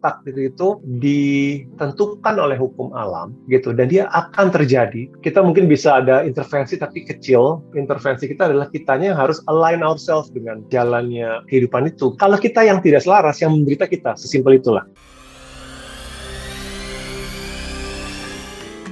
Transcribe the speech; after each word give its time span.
takdir 0.00 0.52
itu 0.52 0.80
ditentukan 1.00 2.34
oleh 2.40 2.56
hukum 2.56 2.92
alam 2.96 3.36
gitu 3.46 3.70
dan 3.76 3.86
dia 3.86 4.08
akan 4.10 4.50
terjadi. 4.50 5.06
Kita 5.20 5.44
mungkin 5.44 5.70
bisa 5.70 6.00
ada 6.02 6.26
intervensi 6.26 6.80
tapi 6.80 7.06
kecil. 7.06 7.62
Intervensi 7.76 8.26
kita 8.26 8.50
adalah 8.50 8.66
kitanya 8.72 9.14
yang 9.14 9.20
harus 9.20 9.38
align 9.46 9.84
ourselves 9.84 10.32
dengan 10.32 10.64
jalannya 10.72 11.44
kehidupan 11.46 11.92
itu. 11.92 12.16
Kalau 12.16 12.40
kita 12.40 12.66
yang 12.66 12.82
tidak 12.82 13.04
selaras 13.04 13.38
yang 13.38 13.54
menderita 13.54 13.86
kita, 13.86 14.16
sesimpel 14.16 14.58
itulah. 14.58 14.84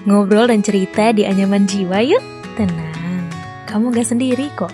Ngobrol 0.08 0.48
dan 0.48 0.64
cerita 0.64 1.12
di 1.12 1.28
anyaman 1.28 1.68
jiwa 1.68 2.00
yuk. 2.00 2.24
Tenang, 2.56 3.28
kamu 3.68 3.92
gak 3.92 4.08
sendiri 4.08 4.48
kok. 4.56 4.72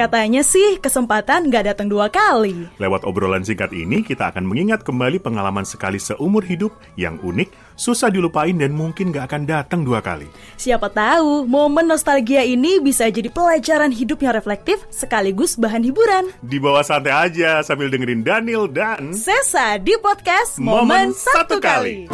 Katanya 0.00 0.40
sih 0.40 0.80
kesempatan 0.80 1.52
nggak 1.52 1.76
datang 1.76 1.92
dua 1.92 2.08
kali. 2.08 2.64
Lewat 2.80 3.04
obrolan 3.04 3.44
singkat 3.44 3.68
ini, 3.76 4.00
kita 4.00 4.32
akan 4.32 4.48
mengingat 4.48 4.80
kembali 4.80 5.20
pengalaman 5.20 5.68
sekali 5.68 6.00
seumur 6.00 6.40
hidup 6.40 6.72
yang 6.96 7.20
unik, 7.20 7.52
susah 7.76 8.08
dilupain 8.08 8.56
dan 8.56 8.72
mungkin 8.72 9.12
nggak 9.12 9.28
akan 9.28 9.44
datang 9.44 9.84
dua 9.84 10.00
kali. 10.00 10.24
Siapa 10.56 10.88
tahu 10.88 11.44
momen 11.44 11.84
nostalgia 11.84 12.40
ini 12.40 12.80
bisa 12.80 13.12
jadi 13.12 13.28
pelajaran 13.28 13.92
hidup 13.92 14.24
yang 14.24 14.32
reflektif 14.32 14.80
sekaligus 14.88 15.60
bahan 15.60 15.84
hiburan. 15.84 16.32
Di 16.40 16.56
bawah 16.56 16.80
santai 16.80 17.12
aja 17.28 17.60
sambil 17.60 17.92
dengerin 17.92 18.24
Daniel 18.24 18.72
dan 18.72 19.12
Sesa 19.12 19.76
di 19.76 20.00
podcast 20.00 20.56
Momen, 20.56 21.12
Satu 21.12 21.60
Kali. 21.60 22.08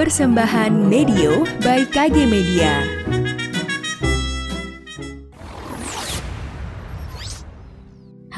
Persembahan 0.00 0.72
Medio 0.88 1.44
by 1.60 1.84
KG 1.92 2.24
Media. 2.24 2.97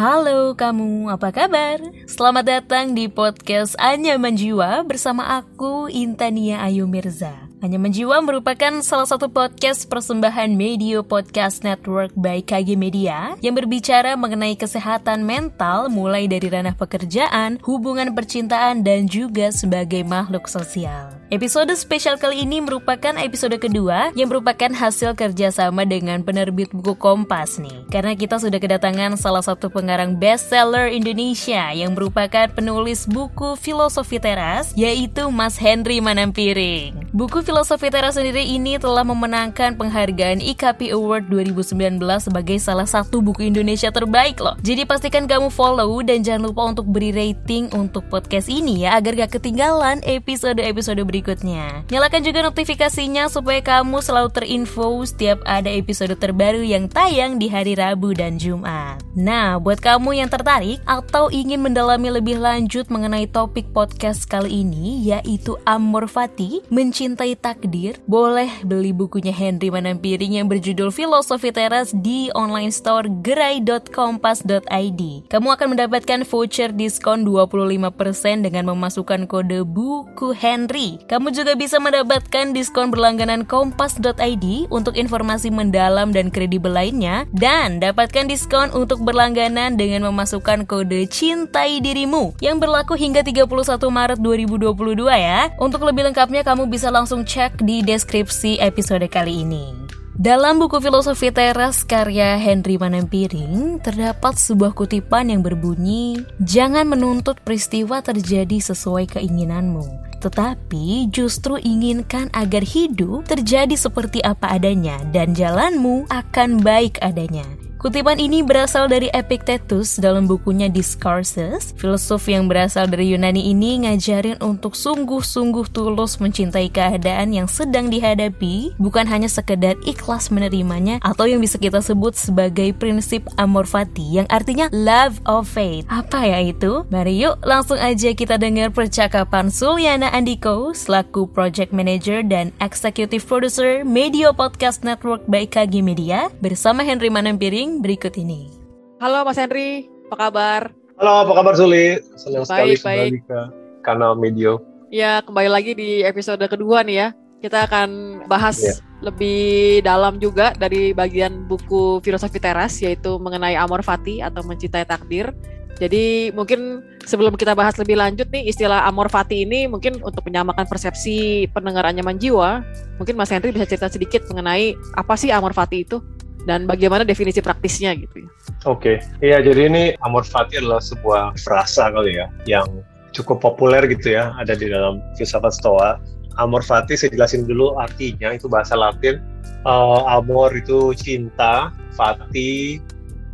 Halo 0.00 0.56
kamu, 0.56 1.12
apa 1.12 1.28
kabar? 1.28 1.76
Selamat 2.08 2.48
datang 2.48 2.96
di 2.96 3.04
podcast 3.04 3.76
Anyaman 3.76 4.32
Jiwa 4.32 4.80
bersama 4.80 5.28
aku 5.36 5.92
Intania 5.92 6.64
Ayu 6.64 6.88
Mirza. 6.88 7.49
Anyaman 7.60 7.92
Jiwa 7.92 8.24
merupakan 8.24 8.80
salah 8.80 9.04
satu 9.04 9.28
podcast 9.28 9.84
persembahan 9.84 10.48
Media 10.48 11.04
Podcast 11.04 11.60
Network 11.60 12.08
by 12.16 12.40
KG 12.40 12.72
Media 12.72 13.36
yang 13.44 13.52
berbicara 13.52 14.16
mengenai 14.16 14.56
kesehatan 14.56 15.28
mental 15.28 15.92
mulai 15.92 16.24
dari 16.24 16.48
ranah 16.48 16.72
pekerjaan, 16.72 17.60
hubungan 17.60 18.16
percintaan, 18.16 18.80
dan 18.80 19.04
juga 19.04 19.52
sebagai 19.52 20.00
makhluk 20.08 20.48
sosial. 20.48 21.12
Episode 21.28 21.76
spesial 21.76 22.16
kali 22.16 22.48
ini 22.48 22.64
merupakan 22.64 23.12
episode 23.20 23.60
kedua 23.60 24.08
yang 24.16 24.32
merupakan 24.32 24.72
hasil 24.72 25.12
kerjasama 25.12 25.84
dengan 25.84 26.24
penerbit 26.24 26.72
buku 26.72 26.96
Kompas 26.96 27.60
nih. 27.60 27.84
Karena 27.92 28.16
kita 28.16 28.40
sudah 28.40 28.56
kedatangan 28.56 29.20
salah 29.20 29.44
satu 29.44 29.68
pengarang 29.68 30.16
bestseller 30.16 30.88
Indonesia 30.88 31.76
yang 31.76 31.92
merupakan 31.92 32.48
penulis 32.48 33.04
buku 33.04 33.52
Filosofi 33.60 34.16
Teras, 34.16 34.72
yaitu 34.72 35.28
Mas 35.28 35.60
Henry 35.60 36.00
Manampiring. 36.00 37.12
Buku 37.12 37.49
Filosofi 37.50 37.90
Teras 37.90 38.14
sendiri 38.14 38.46
ini 38.46 38.78
telah 38.78 39.02
memenangkan 39.02 39.74
penghargaan 39.74 40.38
IKP 40.38 40.94
Award 40.94 41.34
2019 41.34 41.98
sebagai 41.98 42.62
salah 42.62 42.86
satu 42.86 43.18
buku 43.18 43.50
Indonesia 43.50 43.90
terbaik 43.90 44.38
loh. 44.38 44.54
Jadi 44.62 44.86
pastikan 44.86 45.26
kamu 45.26 45.50
follow 45.50 45.98
dan 46.06 46.22
jangan 46.22 46.46
lupa 46.46 46.70
untuk 46.70 46.86
beri 46.86 47.10
rating 47.10 47.66
untuk 47.74 48.06
podcast 48.06 48.46
ini 48.46 48.86
ya 48.86 48.94
agar 48.94 49.26
gak 49.26 49.42
ketinggalan 49.42 49.98
episode-episode 50.06 51.02
berikutnya. 51.02 51.82
Nyalakan 51.90 52.22
juga 52.22 52.46
notifikasinya 52.46 53.26
supaya 53.26 53.58
kamu 53.58 53.98
selalu 53.98 54.30
terinfo 54.30 55.02
setiap 55.02 55.42
ada 55.42 55.74
episode 55.74 56.14
terbaru 56.22 56.62
yang 56.62 56.86
tayang 56.86 57.42
di 57.42 57.50
hari 57.50 57.74
Rabu 57.74 58.14
dan 58.14 58.38
Jumat. 58.38 59.02
Nah, 59.18 59.58
buat 59.58 59.82
kamu 59.82 60.22
yang 60.22 60.30
tertarik 60.30 60.78
atau 60.86 61.26
ingin 61.34 61.66
mendalami 61.66 62.14
lebih 62.14 62.38
lanjut 62.38 62.86
mengenai 62.94 63.26
topik 63.26 63.74
podcast 63.74 64.30
kali 64.30 64.62
ini 64.62 65.02
yaitu 65.02 65.58
Amor 65.66 66.06
Fati, 66.06 66.62
mencintai 66.70 67.39
takdir, 67.40 67.96
boleh 68.04 68.52
beli 68.62 68.92
bukunya 68.92 69.32
Henry 69.32 69.72
Manampiring 69.72 70.36
yang 70.36 70.46
berjudul 70.46 70.92
Filosofi 70.92 71.48
Teras 71.50 71.90
di 71.96 72.28
online 72.36 72.68
store 72.68 73.08
gerai.kompas.id. 73.24 75.02
Kamu 75.32 75.48
akan 75.48 75.68
mendapatkan 75.72 76.20
voucher 76.28 76.68
diskon 76.76 77.24
25% 77.24 78.44
dengan 78.44 78.68
memasukkan 78.68 79.24
kode 79.24 79.64
buku 79.64 80.36
Henry. 80.36 81.00
Kamu 81.08 81.32
juga 81.32 81.56
bisa 81.56 81.80
mendapatkan 81.80 82.52
diskon 82.52 82.92
berlangganan 82.92 83.48
kompas.id 83.48 84.68
untuk 84.68 85.00
informasi 85.00 85.48
mendalam 85.48 86.12
dan 86.12 86.28
kredibel 86.28 86.76
lainnya 86.76 87.24
dan 87.32 87.80
dapatkan 87.80 88.28
diskon 88.28 88.68
untuk 88.76 89.00
berlangganan 89.00 89.80
dengan 89.80 90.04
memasukkan 90.12 90.68
kode 90.68 91.08
cintai 91.08 91.80
dirimu 91.80 92.36
yang 92.44 92.60
berlaku 92.60 93.00
hingga 93.00 93.24
31 93.24 93.48
Maret 93.88 94.18
2022 94.20 95.08
ya. 95.08 95.48
Untuk 95.56 95.80
lebih 95.88 96.04
lengkapnya 96.04 96.44
kamu 96.44 96.68
bisa 96.68 96.92
langsung 96.92 97.24
cek 97.30 97.62
di 97.62 97.78
deskripsi 97.86 98.58
episode 98.58 99.06
kali 99.06 99.46
ini. 99.46 99.70
Dalam 100.18 100.58
buku 100.58 100.82
Filosofi 100.82 101.30
Teras 101.30 101.86
karya 101.86 102.34
Henry 102.34 102.74
Manampiring, 102.74 103.78
terdapat 103.78 104.34
sebuah 104.34 104.74
kutipan 104.74 105.30
yang 105.30 105.38
berbunyi, 105.38 106.26
Jangan 106.42 106.90
menuntut 106.90 107.38
peristiwa 107.46 108.02
terjadi 108.02 108.58
sesuai 108.58 109.14
keinginanmu, 109.14 110.18
tetapi 110.18 111.06
justru 111.14 111.54
inginkan 111.62 112.26
agar 112.34 112.66
hidup 112.66 113.30
terjadi 113.30 113.78
seperti 113.78 114.18
apa 114.26 114.58
adanya 114.58 114.98
dan 115.14 115.30
jalanmu 115.30 116.10
akan 116.10 116.66
baik 116.66 116.98
adanya. 116.98 117.59
Kutipan 117.80 118.20
ini 118.20 118.44
berasal 118.44 118.92
dari 118.92 119.08
Epictetus 119.08 119.96
dalam 119.96 120.28
bukunya 120.28 120.68
Discourses. 120.68 121.72
Filosof 121.80 122.28
yang 122.28 122.44
berasal 122.44 122.84
dari 122.84 123.08
Yunani 123.08 123.56
ini 123.56 123.88
ngajarin 123.88 124.36
untuk 124.44 124.76
sungguh-sungguh 124.76 125.72
tulus 125.72 126.20
mencintai 126.20 126.68
keadaan 126.68 127.32
yang 127.32 127.48
sedang 127.48 127.88
dihadapi, 127.88 128.76
bukan 128.76 129.08
hanya 129.08 129.32
sekedar 129.32 129.80
ikhlas 129.88 130.28
menerimanya 130.28 131.00
atau 131.00 131.24
yang 131.24 131.40
bisa 131.40 131.56
kita 131.56 131.80
sebut 131.80 132.12
sebagai 132.20 132.68
prinsip 132.76 133.24
amor 133.40 133.64
fati 133.64 134.20
yang 134.20 134.28
artinya 134.28 134.68
love 134.76 135.16
of 135.24 135.48
faith. 135.48 135.88
Apa 135.88 136.28
ya 136.28 136.52
itu? 136.52 136.84
Mari 136.92 137.16
yuk 137.16 137.40
langsung 137.48 137.80
aja 137.80 138.12
kita 138.12 138.36
dengar 138.36 138.76
percakapan 138.76 139.48
Suliana 139.48 140.12
Andiko 140.12 140.76
selaku 140.76 141.32
project 141.32 141.72
manager 141.72 142.20
dan 142.20 142.52
executive 142.60 143.24
producer 143.24 143.88
Media 143.88 144.36
Podcast 144.36 144.84
Network 144.84 145.24
by 145.24 145.48
KG 145.48 145.80
Media 145.80 146.28
bersama 146.44 146.84
Henry 146.84 147.08
Manampiring 147.08 147.69
berikut 147.78 148.18
ini. 148.18 148.50
Halo 148.98 149.22
Mas 149.22 149.38
Henry, 149.38 149.86
apa 150.10 150.16
kabar? 150.18 150.62
Halo, 150.98 151.12
apa 151.24 151.32
kabar 151.38 151.54
Suli? 151.54 152.02
Senang 152.18 152.42
sekali 152.42 152.74
Baik, 152.74 152.82
baik. 152.82 152.98
kembali 152.98 153.18
ke 153.22 153.40
kanal 153.80 154.12
Medio. 154.18 154.58
Ya, 154.90 155.22
kembali 155.22 155.46
lagi 155.46 155.72
di 155.78 156.02
episode 156.02 156.42
kedua 156.50 156.82
nih 156.82 156.96
ya. 156.98 157.08
Kita 157.40 157.64
akan 157.64 157.88
bahas 158.28 158.58
Iya. 158.60 158.74
lebih 159.00 159.40
dalam 159.80 160.20
juga 160.20 160.52
dari 160.52 160.92
bagian 160.92 161.48
buku 161.48 162.02
Filosofi 162.04 162.36
Teras, 162.36 162.76
yaitu 162.82 163.16
mengenai 163.16 163.56
Amor 163.56 163.80
Fati 163.80 164.20
atau 164.20 164.44
Mencintai 164.44 164.84
Takdir. 164.84 165.32
Jadi 165.80 166.28
mungkin 166.36 166.84
sebelum 167.08 167.40
kita 167.40 167.56
bahas 167.56 167.72
lebih 167.80 167.96
lanjut 167.96 168.28
nih 168.28 168.44
istilah 168.44 168.84
Amor 168.84 169.08
Fati 169.08 169.48
ini 169.48 169.64
mungkin 169.64 169.96
untuk 170.04 170.28
menyamakan 170.28 170.68
persepsi 170.68 171.48
pendengar 171.56 171.88
anyaman 171.88 172.20
jiwa, 172.20 172.60
mungkin 173.00 173.16
Mas 173.16 173.32
Henry 173.32 173.48
bisa 173.48 173.64
cerita 173.64 173.88
sedikit 173.88 174.28
mengenai 174.28 174.76
apa 174.92 175.16
sih 175.16 175.32
Amor 175.32 175.56
Fati 175.56 175.88
itu 175.88 176.04
dan 176.48 176.64
bagaimana 176.64 177.04
definisi 177.04 177.40
praktisnya 177.44 177.92
gitu. 177.96 178.24
ya. 178.24 178.28
Oke, 178.68 179.00
iya 179.20 179.40
jadi 179.40 179.68
ini 179.68 179.82
amor 180.04 180.24
fati 180.24 180.60
adalah 180.60 180.80
sebuah 180.80 181.36
frasa 181.40 181.92
kali 181.92 182.20
ya, 182.20 182.26
yang 182.48 182.66
cukup 183.12 183.42
populer 183.42 183.84
gitu 183.90 184.14
ya, 184.14 184.32
ada 184.38 184.54
di 184.54 184.70
dalam 184.70 185.00
filsafat 185.16 185.52
stoa. 185.56 186.00
Amor 186.38 186.64
fati 186.64 186.96
saya 186.96 187.12
jelasin 187.12 187.44
dulu 187.44 187.76
artinya, 187.76 188.32
itu 188.32 188.46
bahasa 188.46 188.78
latin. 188.78 189.20
Eh, 189.66 190.00
amor 190.08 190.54
itu 190.56 190.96
cinta, 190.96 191.74
fati 191.92 192.80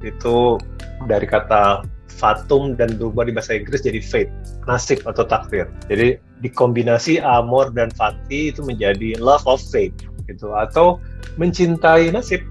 itu 0.02 0.58
dari 1.06 1.26
kata 1.28 1.86
fatum 2.16 2.74
dan 2.74 2.96
berubah 2.96 3.28
di 3.28 3.32
bahasa 3.36 3.54
Inggris 3.54 3.84
jadi 3.84 4.00
fate, 4.00 4.32
nasib 4.64 5.04
atau 5.04 5.22
takdir. 5.28 5.68
Jadi 5.86 6.16
dikombinasi 6.40 7.20
amor 7.20 7.70
dan 7.76 7.92
fati 7.92 8.50
itu 8.50 8.64
menjadi 8.64 9.20
love 9.20 9.44
of 9.44 9.60
fate 9.60 9.94
gitu 10.26 10.50
atau 10.56 10.98
mencintai 11.38 12.10
nasib 12.10 12.42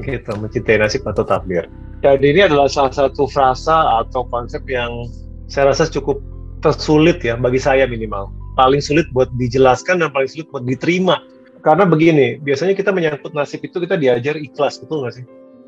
gitu, 0.00 0.30
mencintai 0.36 0.80
nasib 0.80 1.06
atau 1.08 1.24
takdir. 1.24 1.66
Jadi 2.04 2.26
ini 2.36 2.44
adalah 2.44 2.68
salah 2.68 2.92
satu 2.92 3.24
frasa 3.26 4.04
atau 4.04 4.28
konsep 4.28 4.62
yang 4.68 5.08
saya 5.48 5.72
rasa 5.72 5.88
cukup 5.88 6.20
tersulit 6.60 7.22
ya 7.24 7.38
bagi 7.38 7.60
saya 7.60 7.88
minimal. 7.88 8.30
Paling 8.56 8.80
sulit 8.80 9.08
buat 9.12 9.28
dijelaskan 9.36 10.00
dan 10.00 10.08
paling 10.12 10.28
sulit 10.28 10.48
buat 10.52 10.64
diterima. 10.64 11.20
Karena 11.64 11.82
begini, 11.82 12.38
biasanya 12.40 12.78
kita 12.78 12.94
menyangkut 12.94 13.34
nasib 13.34 13.60
itu 13.64 13.82
kita 13.82 13.98
diajar 13.98 14.38
ikhlas, 14.38 14.78
betul 14.78 15.02
nggak 15.02 15.14
sih? 15.18 15.24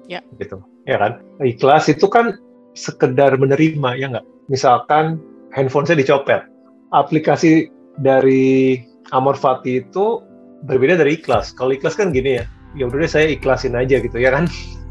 Ya. 0.07 0.23
Gitu, 0.39 0.63
ya 0.87 0.97
kan? 0.97 1.21
Ikhlas 1.43 1.91
itu 1.91 2.07
kan 2.07 2.39
sekedar 2.79 3.35
menerima, 3.35 3.99
ya 3.99 4.07
nggak? 4.09 4.27
Misalkan 4.47 5.19
handphone 5.53 5.85
saya 5.85 5.99
dicopet, 6.01 6.47
aplikasi 6.95 7.69
dari 7.99 8.79
Amor 9.11 9.35
Fati 9.35 9.83
itu 9.83 10.23
berbeda 10.65 10.97
dari 11.03 11.19
ikhlas. 11.19 11.51
Kalau 11.53 11.75
ikhlas 11.75 11.99
kan 11.99 12.15
gini 12.15 12.41
ya, 12.41 12.45
ya 12.75 12.85
udah 12.85 12.99
deh 13.01 13.11
saya 13.11 13.27
ikhlasin 13.31 13.73
aja 13.73 13.97
gitu 13.99 14.17
ya 14.17 14.33
kan 14.33 14.45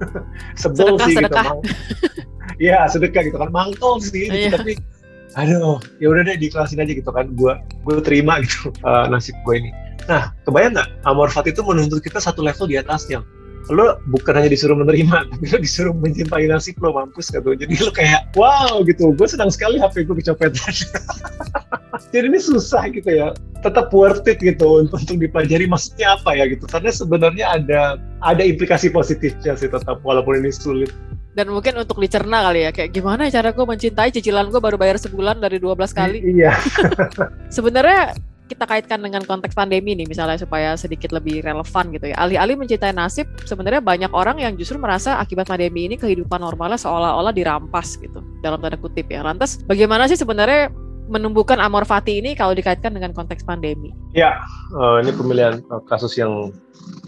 sebel 0.61 0.97
Sedekah, 0.97 1.05
sih 1.05 1.15
sedekah. 1.17 1.43
gitu 1.43 1.49
Mang. 1.49 1.59
Iya 2.57 2.77
sedekah 2.89 3.21
gitu 3.25 3.37
kan 3.37 3.49
mangkol 3.51 4.01
sih 4.01 4.25
gitu, 4.25 4.33
Iya. 4.33 4.51
tapi 4.57 4.73
aduh 5.35 5.77
ya 6.01 6.09
udah 6.09 6.25
deh 6.25 6.37
diklasin 6.39 6.81
aja 6.81 6.89
gitu 6.89 7.11
kan 7.13 7.29
gue 7.29 7.53
gue 7.85 7.93
terima 8.01 8.41
gitu 8.41 8.73
eh, 8.89 9.05
nasib 9.07 9.37
gue 9.45 9.55
ini 9.61 9.69
nah 10.09 10.33
kebayang 10.43 10.73
nggak 10.73 10.89
Amor 11.05 11.29
Fati 11.29 11.53
itu 11.53 11.61
menuntut 11.61 12.01
kita 12.01 12.17
satu 12.17 12.41
level 12.41 12.65
di 12.65 12.79
atasnya 12.79 13.21
lo 13.67 13.99
bukan 14.07 14.31
hanya 14.31 14.47
disuruh 14.47 14.73
menerima 14.73 15.17
tapi 15.35 15.45
lo 15.51 15.59
disuruh 15.59 15.91
mencintai 15.93 16.47
nasib 16.47 16.79
lo 16.79 16.95
mampus 16.95 17.29
gitu 17.29 17.53
jadi 17.53 17.69
lo 17.77 17.91
kayak 17.91 18.31
wow 18.33 18.81
gitu 18.87 19.11
gue 19.13 19.27
senang 19.27 19.51
sekali 19.51 19.77
HP 19.77 20.07
gue 20.07 20.15
kecopetan 20.17 20.73
jadi 22.11 22.27
ini 22.27 22.39
susah 22.39 22.89
gitu 22.91 23.09
ya 23.09 23.31
tetap 23.65 23.89
worth 23.89 24.25
it 24.29 24.37
gitu 24.39 24.85
untuk, 24.85 25.01
untuk 25.01 25.17
dipelajari 25.17 25.65
maksudnya 25.65 26.15
apa 26.19 26.37
ya 26.37 26.45
gitu 26.47 26.65
karena 26.69 26.91
sebenarnya 26.93 27.45
ada 27.47 27.81
ada 28.21 28.43
implikasi 28.43 28.93
positifnya 28.93 29.57
sih 29.57 29.69
tetap 29.69 30.01
walaupun 30.05 30.39
ini 30.41 30.53
sulit 30.53 30.91
Dan 31.37 31.53
mungkin 31.53 31.77
untuk 31.77 32.01
dicerna 32.01 32.49
kali 32.49 32.65
ya, 32.65 32.73
kayak 32.73 32.97
gimana 32.97 33.29
cara 33.29 33.53
gue 33.53 33.61
mencintai 33.61 34.09
cicilan 34.09 34.49
gue 34.49 34.57
baru 34.57 34.73
bayar 34.73 34.97
sebulan 34.97 35.37
dari 35.37 35.61
12 35.61 35.93
kali. 35.93 36.17
I- 36.17 36.41
iya 36.41 36.57
Sebenarnya 37.61 38.17
kita 38.49 38.65
kaitkan 38.65 39.03
dengan 39.03 39.21
konteks 39.21 39.53
pandemi 39.53 39.93
nih 39.93 40.09
misalnya 40.09 40.39
supaya 40.39 40.73
sedikit 40.73 41.13
lebih 41.13 41.45
relevan 41.45 41.93
gitu 41.93 42.09
ya. 42.09 42.15
Alih-alih 42.17 42.57
mencintai 42.57 42.95
nasib, 42.95 43.29
sebenarnya 43.45 43.85
banyak 43.85 44.11
orang 44.17 44.41
yang 44.41 44.57
justru 44.57 44.81
merasa 44.81 45.21
akibat 45.21 45.45
pandemi 45.45 45.85
ini 45.85 45.93
kehidupan 45.99 46.41
normalnya 46.41 46.79
seolah-olah 46.79 47.35
dirampas 47.35 48.01
gitu 48.01 48.23
dalam 48.41 48.57
tanda 48.57 48.79
kutip 48.79 49.05
ya. 49.05 49.21
Lantas 49.21 49.61
bagaimana 49.67 50.09
sih 50.09 50.17
sebenarnya 50.17 50.73
menumbuhkan 51.07 51.57
amor 51.63 51.87
fati 51.87 52.19
ini 52.19 52.35
kalau 52.35 52.53
dikaitkan 52.53 52.93
dengan 52.93 53.11
konteks 53.15 53.43
pandemi? 53.43 53.95
Ya, 54.11 54.39
eh, 54.75 54.97
ini 55.03 55.11
pemilihan 55.15 55.63
eh, 55.63 55.81
kasus 55.87 56.15
yang 56.19 56.51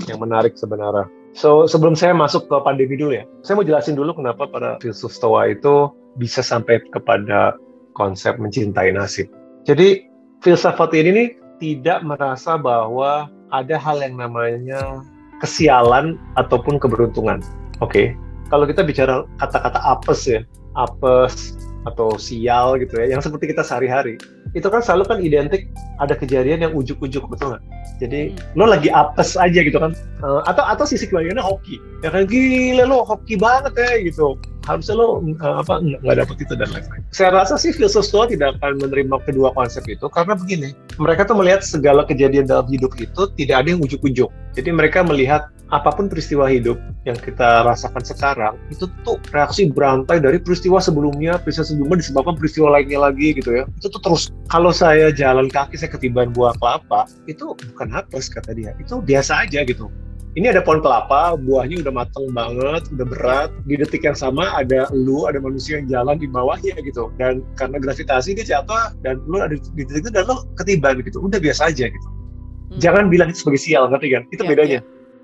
yang 0.08 0.20
menarik 0.20 0.56
sebenarnya. 0.56 1.08
So 1.38 1.70
sebelum 1.70 1.94
saya 1.94 2.18
masuk 2.18 2.50
ke 2.50 2.58
pandemi 2.66 2.98
dulu 2.98 3.14
ya, 3.16 3.24
saya 3.46 3.62
mau 3.62 3.68
jelasin 3.68 3.94
dulu 3.94 4.18
kenapa 4.18 4.50
para 4.50 4.82
filsuf 4.82 5.14
Stoa 5.14 5.54
itu 5.54 5.94
bisa 6.18 6.42
sampai 6.42 6.82
kepada 6.90 7.56
konsep 7.94 8.36
mencintai 8.42 8.96
nasib. 8.96 9.30
Jadi 9.68 10.08
filsafat 10.42 10.96
ini 10.96 11.10
nih 11.12 11.30
tidak 11.60 12.02
merasa 12.02 12.56
bahwa 12.56 13.28
ada 13.52 13.76
hal 13.76 14.00
yang 14.02 14.18
namanya 14.18 15.04
kesialan 15.44 16.18
ataupun 16.40 16.80
keberuntungan. 16.80 17.44
Oke, 17.84 18.16
kalau 18.50 18.66
kita 18.66 18.84
bicara 18.84 19.24
kata-kata 19.38 19.80
apes 19.84 20.28
ya, 20.28 20.42
apes 20.76 21.56
atau 21.88 22.20
sial 22.20 22.76
gitu 22.82 23.00
ya, 23.00 23.16
yang 23.16 23.22
seperti 23.24 23.56
kita 23.56 23.64
sehari-hari, 23.64 24.20
itu 24.52 24.68
kan 24.68 24.84
selalu 24.84 25.04
kan 25.08 25.18
identik 25.24 25.70
ada 26.04 26.18
kejadian 26.18 26.66
yang 26.66 26.74
ujuk-ujuk 26.76 27.24
betul 27.32 27.56
nggak? 27.56 27.64
Jadi 28.00 28.36
lo 28.56 28.68
lagi 28.68 28.88
apes 28.92 29.36
aja 29.36 29.60
gitu 29.60 29.80
kan, 29.80 29.96
Eh, 30.20 30.42
atau 30.52 30.68
atau 30.68 30.84
sisi 30.84 31.08
kebalikannya 31.08 31.40
hoki, 31.40 31.80
ya 32.04 32.12
kan 32.12 32.28
gila 32.28 32.84
lo 32.84 33.08
hoki 33.08 33.40
banget 33.40 33.72
ya 33.80 34.04
gitu. 34.04 34.36
Harusnya 34.68 35.00
lo 35.00 35.24
eh, 35.24 35.56
apa 35.64 35.80
nggak 35.80 36.16
dapet 36.20 36.36
itu 36.44 36.54
dan 36.60 36.68
lain-lain. 36.76 37.02
Saya 37.16 37.32
rasa 37.32 37.56
sih 37.56 37.72
filsuf 37.72 38.04
Stoa 38.04 38.28
tidak 38.28 38.60
akan 38.60 38.84
menerima 38.84 39.16
kedua 39.24 39.56
konsep 39.56 39.88
itu 39.88 40.12
karena 40.12 40.36
begini, 40.36 40.76
mereka 41.00 41.24
tuh 41.24 41.40
melihat 41.40 41.64
segala 41.64 42.04
kejadian 42.04 42.52
dalam 42.52 42.68
hidup 42.68 42.92
itu 43.00 43.32
tidak 43.40 43.64
ada 43.64 43.68
yang 43.72 43.80
ujuk-ujuk. 43.80 44.28
Jadi 44.60 44.70
mereka 44.76 45.08
melihat 45.08 45.48
apa 45.70 45.94
pun 45.94 46.10
peristiwa 46.10 46.50
hidup 46.50 46.82
yang 47.06 47.18
kita 47.18 47.62
rasakan 47.62 48.02
sekarang 48.02 48.54
itu 48.74 48.90
tuh 49.06 49.22
reaksi 49.30 49.70
berantai 49.70 50.18
dari 50.18 50.42
peristiwa 50.42 50.82
sebelumnya, 50.82 51.38
peristiwa 51.38 51.66
sebelumnya 51.70 51.98
disebabkan 52.02 52.36
peristiwa 52.38 52.74
lainnya 52.74 53.00
lagi 53.06 53.38
gitu 53.38 53.54
ya. 53.54 53.64
Itu 53.78 53.94
tuh 53.94 54.02
terus 54.02 54.34
kalau 54.50 54.74
saya 54.74 55.14
jalan 55.14 55.46
kaki 55.46 55.78
saya 55.78 55.94
ketiban 55.94 56.34
buah 56.34 56.58
kelapa 56.58 57.06
itu 57.30 57.54
bukan 57.54 57.94
apes 57.94 58.34
kata 58.34 58.58
dia, 58.58 58.74
itu 58.82 58.98
biasa 59.02 59.46
aja 59.46 59.62
gitu. 59.62 59.94
Ini 60.38 60.54
ada 60.54 60.62
pohon 60.62 60.78
kelapa, 60.78 61.34
buahnya 61.42 61.82
udah 61.82 61.94
matang 62.06 62.30
banget, 62.38 62.86
udah 62.94 63.08
berat. 63.10 63.50
Di 63.66 63.82
detik 63.82 64.06
yang 64.06 64.14
sama 64.14 64.46
ada 64.54 64.86
lu, 64.94 65.26
ada 65.26 65.42
manusia 65.42 65.82
yang 65.82 65.90
jalan 65.90 66.22
di 66.22 66.30
bawahnya 66.30 66.78
gitu. 66.86 67.10
Dan 67.18 67.42
karena 67.58 67.82
gravitasi 67.82 68.38
dia 68.38 68.46
jatuh 68.46 68.94
dan 69.02 69.18
lu 69.26 69.42
ada 69.42 69.58
di 69.58 69.82
detik 69.90 70.06
itu 70.06 70.10
dan 70.14 70.30
lu 70.30 70.46
ketiban 70.54 71.02
gitu. 71.02 71.18
Udah 71.18 71.42
biasa 71.42 71.74
aja 71.74 71.90
gitu. 71.90 72.08
Hmm. 72.08 72.78
Jangan 72.78 73.10
bilang 73.10 73.34
itu 73.34 73.42
sebagai 73.42 73.58
sial, 73.58 73.90
ngerti 73.90 74.08
kan? 74.14 74.24
Itu 74.30 74.46
Iya, 74.46 74.50
bedanya 74.54 74.80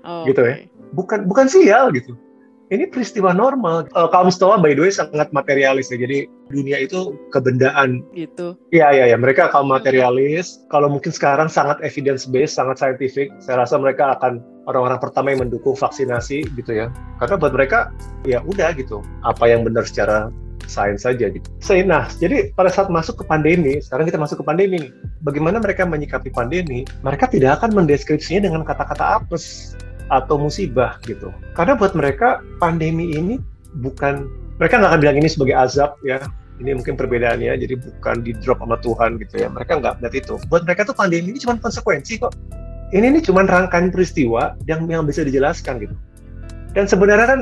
Oh, 0.06 0.22
Gitu 0.24 0.40
ya. 0.40 0.56
bukan 0.94 1.26
bukan 1.26 1.50
sial 1.50 1.90
gitu. 1.90 2.14
Ini 2.66 2.90
peristiwa 2.90 3.30
normal. 3.30 3.86
Eh, 3.94 4.08
kaum 4.10 4.26
Stoa 4.26 4.58
by 4.58 4.74
the 4.74 4.82
way 4.82 4.90
sangat 4.90 5.30
materialis 5.30 5.86
ya. 5.86 6.02
Jadi 6.02 6.26
dunia 6.50 6.82
itu 6.82 7.14
kebendaan. 7.30 8.02
Gitu. 8.10 8.58
Iya 8.74 8.90
iya 8.90 9.04
ya. 9.14 9.16
Mereka 9.18 9.54
kaum 9.54 9.70
materialis. 9.70 10.66
Kalau 10.74 10.90
mungkin 10.90 11.14
sekarang 11.14 11.46
sangat 11.46 11.78
evidence 11.86 12.26
based, 12.26 12.58
sangat 12.58 12.82
scientific. 12.82 13.30
Saya 13.38 13.62
rasa 13.62 13.78
mereka 13.78 14.18
akan 14.18 14.42
orang-orang 14.66 14.98
pertama 14.98 15.30
yang 15.30 15.46
mendukung 15.46 15.78
vaksinasi 15.78 16.42
gitu 16.58 16.70
ya. 16.74 16.90
Karena 17.22 17.38
buat 17.38 17.54
mereka 17.54 17.94
ya 18.26 18.42
udah 18.42 18.74
gitu. 18.74 18.98
Apa 19.22 19.46
yang 19.46 19.62
benar 19.62 19.86
secara 19.86 20.34
sains 20.66 21.06
saja 21.06 21.30
gitu. 21.30 21.46
Nah, 21.86 22.10
jadi 22.18 22.50
pada 22.58 22.74
saat 22.74 22.90
masuk 22.90 23.22
ke 23.22 23.24
pandemi, 23.30 23.78
sekarang 23.78 24.10
kita 24.10 24.18
masuk 24.18 24.42
ke 24.42 24.44
pandemi 24.46 24.82
nih. 24.82 24.90
Bagaimana 25.22 25.62
mereka 25.62 25.86
menyikapi 25.86 26.34
pandemi? 26.34 26.82
Mereka 27.06 27.30
tidak 27.30 27.62
akan 27.62 27.78
mendeskripsinya 27.78 28.50
dengan 28.50 28.66
kata-kata 28.66 29.22
apes 29.22 29.78
atau 30.08 30.38
musibah 30.38 30.98
gitu. 31.04 31.34
Karena 31.58 31.74
buat 31.74 31.92
mereka 31.98 32.42
pandemi 32.62 33.14
ini 33.14 33.42
bukan 33.82 34.26
mereka 34.56 34.80
nggak 34.80 34.90
akan 34.96 35.00
bilang 35.02 35.16
ini 35.20 35.28
sebagai 35.28 35.56
azab 35.56 35.98
ya. 36.06 36.22
Ini 36.56 36.72
mungkin 36.72 36.96
perbedaannya, 36.96 37.52
jadi 37.60 37.76
bukan 37.76 38.24
di 38.24 38.32
drop 38.40 38.64
sama 38.64 38.80
Tuhan 38.80 39.20
gitu 39.20 39.44
ya. 39.44 39.52
Mereka 39.52 39.76
nggak 39.76 40.00
melihat 40.00 40.14
itu. 40.24 40.34
Buat 40.48 40.64
mereka 40.64 40.88
tuh 40.88 40.96
pandemi 40.96 41.36
ini 41.36 41.36
cuma 41.36 41.60
konsekuensi 41.60 42.16
kok. 42.16 42.32
Ini 42.96 43.12
nih 43.12 43.22
cuma 43.28 43.44
rangkaian 43.44 43.92
peristiwa 43.92 44.56
yang 44.64 44.88
yang 44.88 45.04
bisa 45.04 45.20
dijelaskan 45.20 45.84
gitu. 45.84 45.92
Dan 46.72 46.88
sebenarnya 46.88 47.26
kan 47.28 47.40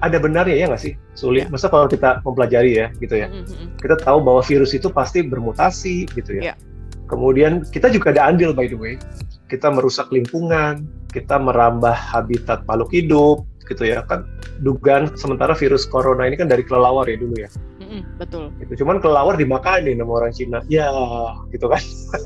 ada 0.00 0.16
benarnya 0.20 0.56
ya 0.56 0.64
nggak 0.68 0.80
sih? 0.80 0.92
Sulit. 1.12 1.48
Ya. 1.48 1.52
Masa 1.52 1.68
kalau 1.68 1.88
kita 1.88 2.24
mempelajari 2.24 2.76
ya 2.76 2.86
gitu 3.00 3.16
ya 3.16 3.28
Mm, 3.32 3.44
mm, 3.44 3.48
mm. 3.48 3.68
kita 3.80 3.96
tahu 4.00 4.20
bahwa 4.20 4.40
virus 4.44 4.72
itu 4.72 4.88
pasti 4.92 5.24
bermutasi 5.24 6.08
gitu 6.12 6.40
ya. 6.40 6.52
Iya. 6.52 6.54
Kemudian 7.08 7.64
kita 7.68 7.92
juga 7.92 8.16
ada 8.16 8.32
andil 8.32 8.52
by 8.52 8.68
the 8.68 8.76
way. 8.76 8.96
Kita 9.48 9.68
merusak 9.68 10.08
lingkungan, 10.08 10.88
kita 11.12 11.36
merambah 11.36 11.92
habitat 11.92 12.64
makhluk 12.64 12.90
hidup 12.90 13.44
gitu 13.68 13.84
ya 13.88 14.04
kan. 14.04 14.24
Dugaan 14.60 15.16
sementara 15.16 15.56
virus 15.56 15.88
corona 15.88 16.28
ini 16.28 16.36
kan 16.36 16.48
dari 16.48 16.64
kelelawar 16.64 17.08
ya 17.08 17.16
dulu 17.16 17.34
ya. 17.36 17.48
Mm, 17.80 17.88
mm, 17.88 18.02
betul. 18.20 18.44
Itu 18.60 18.84
cuman 18.84 19.00
kelelawar 19.00 19.34
dimakanin 19.36 20.00
sama 20.00 20.12
orang 20.20 20.32
Cina. 20.32 20.58
Ya, 20.68 20.88
gitu 21.52 21.66
kan. 21.68 21.80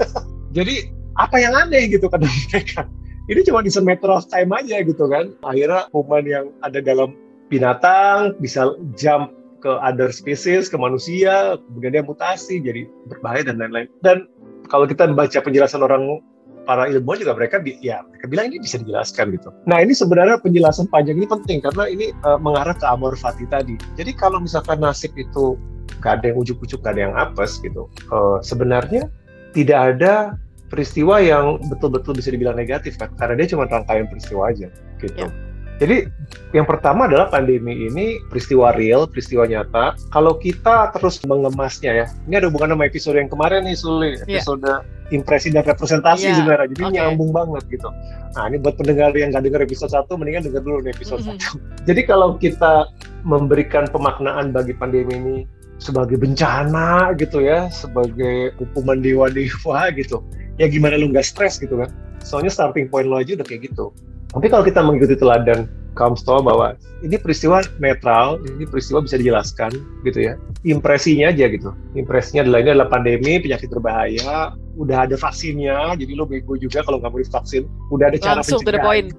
Jadi 0.57 0.91
apa 1.19 1.37
yang 1.39 1.55
aneh 1.55 1.91
gitu 1.91 2.07
kata 2.07 2.27
mereka. 2.51 2.87
Ini 3.29 3.45
cuma 3.45 3.61
di 3.61 3.69
matter 3.85 4.09
of 4.09 4.25
time 4.33 4.51
aja 4.57 4.81
gitu 4.81 5.05
kan. 5.11 5.37
Akhirnya 5.45 5.85
kuman 5.93 6.25
yang 6.25 6.49
ada 6.65 6.81
dalam 6.81 7.13
binatang 7.53 8.37
bisa 8.41 8.73
jump 8.97 9.37
ke 9.59 9.69
other 9.83 10.15
species, 10.15 10.71
ke 10.71 10.79
manusia, 10.79 11.59
kemudian 11.69 11.93
dia 11.99 12.05
mutasi, 12.07 12.63
jadi 12.63 12.87
berbahaya 13.11 13.43
dan 13.51 13.59
lain-lain. 13.59 13.91
Dan 14.01 14.31
kalau 14.71 14.87
kita 14.87 15.11
baca 15.13 15.39
penjelasan 15.43 15.83
orang 15.83 16.23
para 16.69 16.85
ilmuwan 16.85 17.17
juga 17.17 17.33
mereka 17.33 17.65
ya 17.81 18.05
mereka 18.05 18.29
bilang 18.29 18.53
ini 18.53 18.61
bisa 18.61 18.77
dijelaskan 18.77 19.33
gitu. 19.33 19.49
Nah 19.65 19.81
ini 19.81 19.97
sebenarnya 19.97 20.37
penjelasan 20.45 20.85
panjang 20.93 21.17
ini 21.17 21.25
penting 21.25 21.65
karena 21.65 21.89
ini 21.89 22.13
eh, 22.13 22.39
mengarah 22.45 22.77
ke 22.77 22.85
amor 22.85 23.17
fati 23.17 23.49
tadi. 23.49 23.81
Jadi 23.97 24.13
kalau 24.13 24.37
misalkan 24.45 24.85
nasib 24.85 25.17
itu 25.17 25.57
gak 26.05 26.21
ada 26.21 26.37
yang 26.37 26.39
ujuk-ujuk, 26.45 26.85
gak 26.85 27.01
ada 27.01 27.09
yang 27.09 27.15
apes 27.17 27.57
gitu, 27.65 27.89
eh, 28.13 28.39
sebenarnya 28.45 29.09
tidak 29.57 29.97
ada 29.97 30.37
peristiwa 30.69 31.17
yang 31.17 31.57
betul-betul 31.73 32.13
bisa 32.13 32.29
dibilang 32.29 32.61
negatif 32.61 33.01
kan 33.01 33.09
karena 33.17 33.41
dia 33.41 33.57
cuma 33.57 33.65
rangkaian 33.65 34.05
peristiwa 34.05 34.53
aja 34.53 34.69
gitu. 35.01 35.17
Ya. 35.17 35.48
Jadi 35.79 36.11
yang 36.51 36.67
pertama 36.67 37.07
adalah 37.07 37.31
pandemi 37.31 37.87
ini 37.87 38.19
peristiwa 38.27 38.75
real, 38.75 39.07
peristiwa 39.07 39.47
nyata. 39.47 39.95
Kalau 40.11 40.35
kita 40.35 40.91
terus 40.91 41.23
mengemasnya 41.23 41.93
ya, 41.95 42.07
ini 42.27 42.35
ada 42.35 42.51
hubungan 42.51 42.75
sama 42.75 42.85
episode 42.85 43.15
yang 43.15 43.31
kemarin 43.31 43.63
nih 43.63 43.79
Suli, 43.79 44.19
Ya. 44.27 44.43
episode 44.43 44.67
impresi 45.09 45.49
dan 45.49 45.63
representasi 45.65 46.29
Ya, 46.29 46.37
sebenarnya. 46.37 46.69
Jadi 46.75 46.83
oke. 46.83 46.95
nyambung 46.99 47.31
banget 47.31 47.63
gitu. 47.71 47.89
Nah 48.35 48.45
ini 48.45 48.59
buat 48.59 48.75
pendengar 48.75 49.15
yang 49.15 49.31
nggak 49.31 49.45
dengar 49.47 49.61
episode 49.63 49.89
1, 49.89 50.19
mendingan 50.19 50.43
dengar 50.45 50.63
dulu 50.67 50.79
nih 50.83 50.93
episode 50.93 51.23
Mhm. 51.23 51.39
1. 51.39 51.57
Jadi 51.89 52.01
kalau 52.05 52.35
kita 52.37 52.91
memberikan 53.23 53.87
pemaknaan 53.89 54.51
bagi 54.51 54.75
pandemi 54.75 55.15
ini 55.15 55.37
sebagai 55.79 56.19
bencana 56.19 57.15
gitu 57.15 57.39
ya, 57.39 57.71
sebagai 57.71 58.51
hukuman 58.59 58.99
dewa-dewa 58.99 59.95
gitu, 59.95 60.27
ya 60.59 60.67
gimana 60.67 60.99
lu 60.99 61.15
nggak 61.15 61.23
stres 61.25 61.63
gitu 61.63 61.79
kan? 61.79 61.89
Soalnya 62.19 62.51
starting 62.51 62.91
point 62.91 63.07
lo 63.07 63.23
aja 63.23 63.39
udah 63.39 63.47
kayak 63.47 63.71
gitu. 63.71 63.95
Tapi 64.29 64.47
kalau 64.53 64.65
kita 64.65 64.81
mengikuti 64.85 65.17
teladan 65.17 65.69
kaum 65.97 66.15
Stoa 66.15 66.39
bahwa 66.39 66.79
ini 67.03 67.19
peristiwa 67.19 67.65
netral, 67.83 68.39
ini 68.47 68.69
peristiwa 68.69 69.03
bisa 69.03 69.19
dijelaskan 69.19 69.75
gitu 70.07 70.31
ya. 70.31 70.39
Impresinya 70.63 71.35
aja 71.35 71.51
gitu. 71.51 71.75
Impresinya 71.99 72.47
adalah 72.47 72.59
ini 72.63 72.71
adalah 72.77 72.89
pandemi, 72.93 73.43
penyakit 73.43 73.67
berbahaya, 73.73 74.55
udah 74.79 75.11
ada 75.11 75.19
vaksinnya, 75.19 75.99
jadi 75.99 76.13
lo 76.15 76.29
bego 76.29 76.55
juga 76.55 76.87
kalau 76.87 77.03
nggak 77.03 77.11
mau 77.11 77.19
divaksin. 77.19 77.67
Udah 77.91 78.15
ada 78.15 78.19
cara 78.21 78.41
Langsung 78.45 78.63
to 78.63 78.71
the 78.71 78.79
point. 78.79 79.11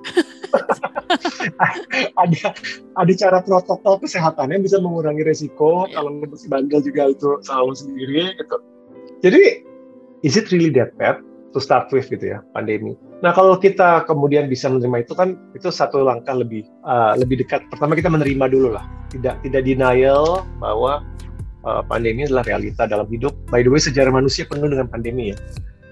ada 2.24 2.54
ada 2.98 3.14
cara 3.18 3.38
protokol 3.44 4.02
kesehatannya 4.02 4.62
bisa 4.62 4.78
mengurangi 4.82 5.26
resiko 5.26 5.86
Iya. 5.90 6.02
kalau 6.02 6.10
masih 6.26 6.50
bandel 6.50 6.82
juga 6.82 7.14
itu 7.14 7.30
salah 7.46 7.76
sendiri 7.76 8.34
gitu 8.38 8.58
jadi 9.22 9.66
is 10.26 10.38
it 10.38 10.50
really 10.54 10.72
that 10.74 10.94
bad 10.98 11.22
to 11.54 11.60
start 11.60 11.90
with 11.92 12.08
gitu 12.08 12.38
ya 12.38 12.40
pandemi. 12.54 12.96
Nah 13.20 13.36
kalau 13.36 13.60
kita 13.60 14.08
kemudian 14.08 14.48
bisa 14.48 14.72
menerima 14.72 15.04
itu 15.04 15.14
kan 15.16 15.36
itu 15.52 15.68
satu 15.68 16.00
langkah 16.00 16.32
lebih 16.32 16.64
uh, 16.88 17.20
lebih 17.20 17.44
dekat. 17.44 17.68
Pertama 17.68 17.96
kita 18.00 18.08
menerima 18.08 18.46
dulu 18.48 18.72
lah, 18.72 18.88
tidak 19.12 19.44
tidak 19.44 19.62
denial 19.68 20.48
bahwa 20.64 21.04
uh, 21.68 21.84
pandemi 21.84 22.24
adalah 22.24 22.48
realita 22.48 22.88
dalam 22.88 23.08
hidup. 23.12 23.36
By 23.52 23.60
the 23.60 23.72
way 23.72 23.84
sejarah 23.84 24.12
manusia 24.12 24.48
penuh 24.48 24.72
dengan 24.72 24.88
pandemi 24.88 25.36
ya. 25.36 25.38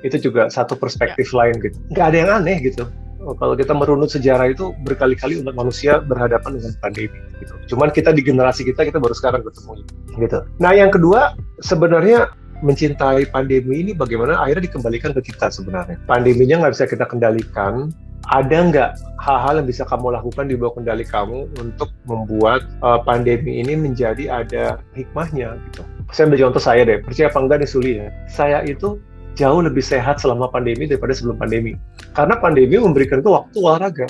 Itu 0.08 0.22
juga 0.24 0.48
satu 0.48 0.80
perspektif 0.80 1.36
ya. 1.36 1.44
lain 1.44 1.60
gitu. 1.60 1.76
Nggak 1.92 2.06
ada 2.08 2.18
yang 2.18 2.32
aneh 2.44 2.58
gitu. 2.64 2.88
Oh, 3.28 3.36
kalau 3.36 3.60
kita 3.60 3.76
merunut 3.76 4.08
sejarah 4.08 4.54
itu 4.54 4.72
berkali-kali 4.88 5.42
umat 5.44 5.52
manusia 5.58 6.00
berhadapan 6.00 6.64
dengan 6.64 6.72
pandemi 6.80 7.20
gitu. 7.44 7.76
Cuman 7.76 7.92
kita 7.92 8.16
di 8.16 8.24
generasi 8.24 8.64
kita 8.64 8.88
kita 8.88 9.04
baru 9.04 9.12
sekarang 9.12 9.44
ketemu 9.44 9.84
gitu. 10.16 10.40
Nah 10.64 10.72
yang 10.72 10.94
kedua 10.94 11.36
sebenarnya 11.60 12.32
mencintai 12.66 13.30
pandemi 13.30 13.86
ini 13.86 13.92
bagaimana 13.94 14.42
akhirnya 14.42 14.70
dikembalikan 14.70 15.12
ke 15.18 15.34
kita 15.34 15.54
sebenarnya. 15.54 15.98
Pandeminya 16.10 16.66
nggak 16.66 16.74
bisa 16.74 16.86
kita 16.90 17.06
kendalikan. 17.06 17.94
Ada 18.28 18.58
nggak 18.60 18.90
hal-hal 19.24 19.64
yang 19.64 19.68
bisa 19.72 19.88
kamu 19.88 20.12
lakukan 20.12 20.52
di 20.52 20.60
bawah 20.60 20.76
kendali 20.76 21.08
kamu 21.08 21.48
untuk 21.64 21.96
membuat 22.12 22.68
uh, 22.84 23.00
pandemi 23.00 23.64
ini 23.64 23.80
menjadi 23.80 24.44
ada 24.44 24.84
hikmahnya 25.00 25.56
gitu. 25.72 25.82
Saya 26.12 26.28
ambil 26.28 26.40
contoh 26.48 26.64
saya 26.64 26.82
deh, 26.84 27.00
percaya 27.00 27.32
apa 27.32 27.40
enggak 27.40 27.58
nih 27.64 27.70
Suli 27.72 27.92
ya. 28.04 28.08
Saya 28.28 28.68
itu 28.68 29.00
jauh 29.40 29.62
lebih 29.64 29.80
sehat 29.80 30.20
selama 30.20 30.52
pandemi 30.52 30.90
daripada 30.92 31.16
sebelum 31.16 31.40
pandemi. 31.40 31.80
Karena 32.12 32.36
pandemi 32.36 32.76
memberikan 32.76 33.24
itu 33.24 33.32
waktu 33.32 33.58
olahraga. 33.64 34.08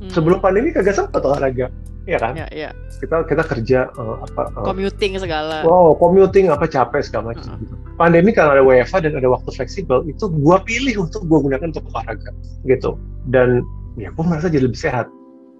Hmm. 0.00 0.08
Sebelum 0.08 0.40
pandemi 0.40 0.72
kagak 0.72 0.96
sempat 0.96 1.20
olahraga 1.20 1.68
Iya 2.04 2.18
kan? 2.20 2.32
Iya, 2.36 2.46
iya. 2.52 2.70
Kita 3.00 3.24
kita 3.24 3.42
kerja 3.48 3.88
uh, 3.96 4.20
apa 4.28 4.52
uh, 4.60 4.64
commuting 4.64 5.16
segala. 5.16 5.64
Wow, 5.64 5.96
commuting 5.96 6.52
apa 6.52 6.68
capek 6.68 7.00
segala 7.00 7.32
macam 7.32 7.56
uh 7.56 7.60
gitu. 7.60 7.74
Pandemi 7.96 8.34
karena 8.34 8.60
ada 8.60 8.64
WFH 8.66 9.08
dan 9.08 9.12
ada 9.16 9.28
waktu 9.30 9.50
fleksibel, 9.54 10.04
itu 10.04 10.26
gua 10.42 10.60
pilih 10.60 11.08
untuk 11.08 11.24
gua 11.30 11.40
gunakan 11.40 11.72
untuk 11.72 11.86
olahraga 11.94 12.30
gitu. 12.68 13.00
Dan 13.32 13.64
ya 13.96 14.12
gua 14.12 14.36
merasa 14.36 14.52
jadi 14.52 14.68
lebih 14.68 14.76
sehat. 14.76 15.08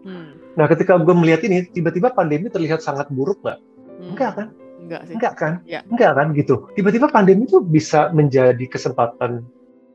Hmm. 0.04 0.36
Nah, 0.58 0.68
ketika 0.68 1.00
gua 1.00 1.16
melihat 1.16 1.46
ini, 1.48 1.64
tiba-tiba 1.72 2.12
pandemi 2.12 2.52
terlihat 2.52 2.84
sangat 2.84 3.08
buruk 3.08 3.40
nggak? 3.40 3.58
Hmm. 4.02 4.10
Enggak 4.12 4.32
kan? 4.36 4.46
Enggak 4.84 5.02
sih. 5.08 5.14
Enggak 5.16 5.34
kan? 5.40 5.52
Ya. 5.64 5.80
Enggak 5.88 6.12
kan 6.12 6.26
gitu. 6.36 6.68
Tiba-tiba 6.76 7.08
pandemi 7.08 7.48
itu 7.48 7.64
bisa 7.64 8.12
menjadi 8.12 8.68
kesempatan 8.68 9.48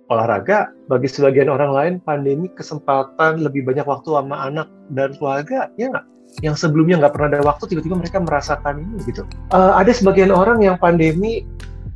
olahraga 0.10 0.74
bagi 0.90 1.06
sebagian 1.06 1.48
orang 1.50 1.72
lain 1.72 1.94
pandemi 2.02 2.50
kesempatan 2.58 3.46
lebih 3.46 3.66
banyak 3.66 3.86
waktu 3.86 4.10
sama 4.10 4.50
anak 4.50 4.68
dan 4.94 5.14
keluarga 5.16 5.70
ya 5.78 5.94
nggak 5.94 6.06
yang 6.46 6.54
sebelumnya 6.54 7.02
nggak 7.02 7.14
pernah 7.18 7.28
ada 7.34 7.42
waktu 7.46 7.74
tiba-tiba 7.74 7.98
mereka 7.98 8.22
merasakan 8.22 8.86
ini 8.86 9.02
gitu. 9.10 9.26
Uh, 9.50 9.74
ada 9.74 9.90
sebagian 9.90 10.30
orang 10.30 10.62
yang 10.62 10.78
pandemi 10.78 11.44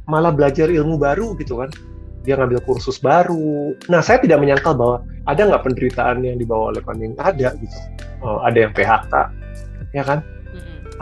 malah 0.09 0.33
belajar 0.33 0.67
ilmu 0.67 0.97
baru 0.97 1.37
gitu 1.37 1.61
kan. 1.61 1.69
Dia 2.23 2.39
ngambil 2.39 2.63
kursus 2.63 3.03
baru. 3.03 3.75
Nah, 3.91 3.99
saya 3.99 4.19
tidak 4.23 4.39
menyangkal 4.39 4.73
bahwa 4.73 5.03
ada 5.27 5.43
nggak 5.43 5.63
penderitaan 5.63 6.23
yang 6.23 6.39
dibawa 6.39 6.71
oleh 6.71 6.81
pandemi? 6.81 7.13
Ada 7.19 7.55
gitu. 7.59 7.77
Uh, 8.23 8.39
ada 8.43 8.57
yang 8.67 8.71
PHK, 8.71 9.13
ya 9.91 10.03
kan? 10.03 10.19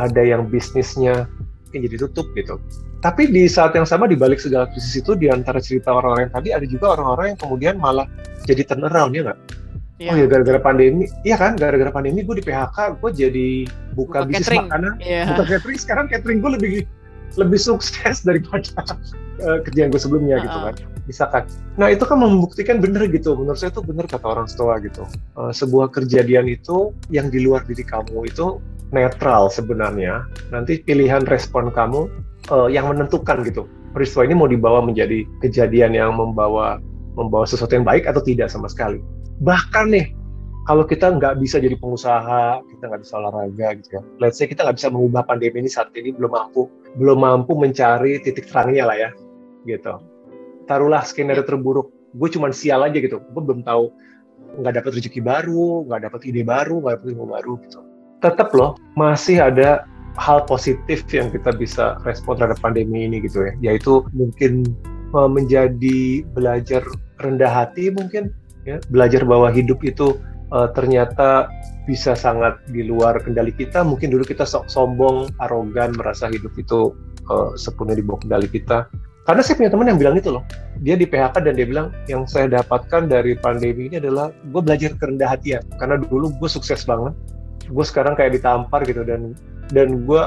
Ada 0.01 0.21
yang 0.25 0.49
bisnisnya 0.49 1.29
yang 1.71 1.81
jadi 1.87 2.09
tutup 2.09 2.25
gitu. 2.35 2.57
Tapi 3.01 3.33
di 3.33 3.49
saat 3.49 3.73
yang 3.73 3.89
sama 3.89 4.05
di 4.05 4.13
balik 4.13 4.37
segala 4.37 4.69
krisis 4.69 5.01
itu 5.01 5.17
di 5.17 5.25
antara 5.25 5.57
cerita 5.57 5.89
orang-orang 5.89 6.29
yang 6.29 6.33
tadi 6.37 6.49
ada 6.53 6.65
juga 6.69 6.85
orang-orang 6.93 7.33
yang 7.33 7.39
kemudian 7.41 7.75
malah 7.81 8.05
jadi 8.45 8.61
turnaround 8.61 9.17
ya 9.17 9.21
nggak? 9.25 9.39
Yeah. 10.01 10.13
Oh 10.13 10.15
ya 10.17 10.25
gara-gara 10.25 10.57
pandemi, 10.57 11.05
iya 11.21 11.37
kan 11.37 11.57
gara-gara 11.57 11.93
pandemi 11.93 12.25
gue 12.25 12.41
di 12.41 12.45
PHK, 12.45 12.97
gue 12.97 13.09
jadi 13.13 13.49
buka, 13.93 14.25
buka 14.25 14.29
bisnis 14.29 14.49
catering. 14.49 14.65
makanan, 14.65 14.93
yeah. 15.01 15.25
buka 15.29 15.43
catering. 15.45 15.77
Sekarang 15.77 16.05
catering 16.09 16.39
gue 16.41 16.51
lebih 16.57 16.73
lebih 17.37 17.59
sukses 17.61 18.21
daripada 18.27 18.97
uh, 19.45 19.61
kerjaan 19.65 19.89
gue 19.93 20.01
sebelumnya 20.01 20.37
uh 20.37 20.39
-uh. 20.41 20.45
gitu 20.45 20.57
kan. 20.61 20.75
Bisa 21.05 21.23
kan. 21.29 21.43
Nah 21.81 21.89
itu 21.89 22.05
kan 22.05 22.17
membuktikan 22.21 22.77
bener 22.81 23.09
gitu. 23.09 23.33
Menurut 23.33 23.57
saya 23.57 23.73
itu 23.73 23.81
bener 23.81 24.05
kata 24.05 24.25
orang 24.25 24.49
tua 24.49 24.77
gitu. 24.81 25.05
Uh, 25.37 25.53
sebuah 25.53 25.89
kejadian 25.93 26.49
itu 26.49 26.93
yang 27.09 27.29
di 27.33 27.41
luar 27.45 27.65
diri 27.65 27.81
kamu 27.85 28.29
itu 28.29 28.61
netral 28.93 29.49
sebenarnya. 29.49 30.25
Nanti 30.49 30.81
pilihan 30.81 31.25
respon 31.25 31.69
kamu 31.73 32.09
uh, 32.49 32.71
yang 32.71 32.89
menentukan 32.89 33.45
gitu. 33.45 33.69
Peristiwa 33.91 34.23
ini 34.25 34.33
mau 34.33 34.47
dibawa 34.47 34.79
menjadi 34.81 35.27
kejadian 35.43 35.93
yang 35.93 36.15
membawa 36.15 36.81
membawa 37.13 37.43
sesuatu 37.43 37.75
yang 37.75 37.83
baik 37.83 38.07
atau 38.07 38.23
tidak 38.23 38.47
sama 38.47 38.71
sekali 38.71 39.03
bahkan 39.41 39.89
nih 39.89 40.13
kalau 40.69 40.85
kita 40.85 41.09
nggak 41.17 41.41
bisa 41.41 41.57
jadi 41.57 41.73
pengusaha, 41.73 42.61
kita 42.69 42.83
nggak 42.85 43.01
bisa 43.01 43.13
olahraga 43.17 43.67
gitu 43.81 43.97
ya. 43.97 44.01
Let's 44.21 44.37
say 44.37 44.45
kita 44.45 44.61
nggak 44.61 44.77
bisa 44.77 44.93
mengubah 44.93 45.25
pandemi 45.25 45.65
ini 45.65 45.69
saat 45.73 45.89
ini 45.97 46.13
belum 46.13 46.29
mampu, 46.29 46.69
belum 47.01 47.17
mampu 47.17 47.57
mencari 47.57 48.21
titik 48.21 48.45
terangnya 48.45 48.85
lah 48.85 48.97
ya, 49.01 49.09
gitu. 49.65 49.97
Taruhlah 50.69 51.01
skenario 51.01 51.41
terburuk, 51.41 51.89
gue 52.13 52.29
cuma 52.29 52.53
sial 52.53 52.85
aja 52.85 52.93
gitu, 52.93 53.17
gue 53.17 53.41
belum 53.41 53.65
tahu 53.65 53.89
nggak 54.61 54.85
dapat 54.85 55.01
rezeki 55.01 55.21
baru, 55.25 55.89
nggak 55.89 56.01
dapat 56.13 56.21
ide 56.29 56.45
baru, 56.45 56.77
nggak 56.77 56.93
dapat 57.01 57.07
ilmu 57.09 57.25
baru 57.25 57.53
gitu. 57.65 57.79
Tetap 58.21 58.53
loh, 58.53 58.77
masih 58.93 59.41
ada 59.41 59.89
hal 60.21 60.45
positif 60.45 61.01
yang 61.09 61.33
kita 61.33 61.49
bisa 61.57 61.97
respon 62.05 62.37
terhadap 62.37 62.61
pandemi 62.61 63.09
ini 63.09 63.25
gitu 63.25 63.49
ya, 63.49 63.73
yaitu 63.73 64.05
mungkin 64.13 64.69
eh, 65.17 65.29
menjadi 65.29 66.21
belajar 66.37 66.85
rendah 67.17 67.49
hati 67.49 67.89
mungkin 67.89 68.29
ya. 68.69 68.77
Belajar 68.93 69.25
bahwa 69.25 69.49
hidup 69.49 69.81
itu 69.81 70.17
uh, 70.53 70.69
ternyata 70.75 71.49
bisa 71.89 72.13
sangat 72.13 72.61
di 72.69 72.85
luar 72.85 73.17
kendali 73.23 73.53
kita. 73.55 73.81
Mungkin 73.81 74.13
dulu 74.13 74.23
kita 74.27 74.45
sok 74.45 74.69
sombong 74.69 75.31
arogan 75.41 75.95
merasa 75.97 76.29
hidup 76.29 76.53
itu 76.59 76.93
uh, 77.31 77.53
sepenuhnya 77.57 77.99
di 77.99 78.05
bawah 78.05 78.21
kendali 78.21 78.47
kita. 78.51 78.85
Karena 79.21 79.41
saya 79.45 79.55
punya 79.61 79.69
teman 79.69 79.85
yang 79.85 79.99
bilang 80.01 80.15
itu 80.17 80.33
loh. 80.33 80.43
Dia 80.81 80.97
di 80.97 81.05
PHK 81.05 81.45
dan 81.45 81.53
dia 81.53 81.67
bilang 81.69 81.93
yang 82.09 82.25
saya 82.25 82.49
dapatkan 82.49 83.05
dari 83.05 83.37
pandemi 83.37 83.85
ini 83.85 84.01
adalah 84.01 84.33
gue 84.33 84.61
belajar 84.61 84.97
kerendah 84.97 85.29
hatian 85.29 85.61
karena 85.77 86.01
dulu 86.01 86.33
gue 86.41 86.49
sukses 86.49 86.83
banget. 86.89 87.13
Gue 87.69 87.85
sekarang 87.85 88.17
kayak 88.17 88.41
ditampar 88.41 88.81
gitu 88.89 89.05
dan 89.05 89.37
dan 89.71 90.07
gue 90.07 90.21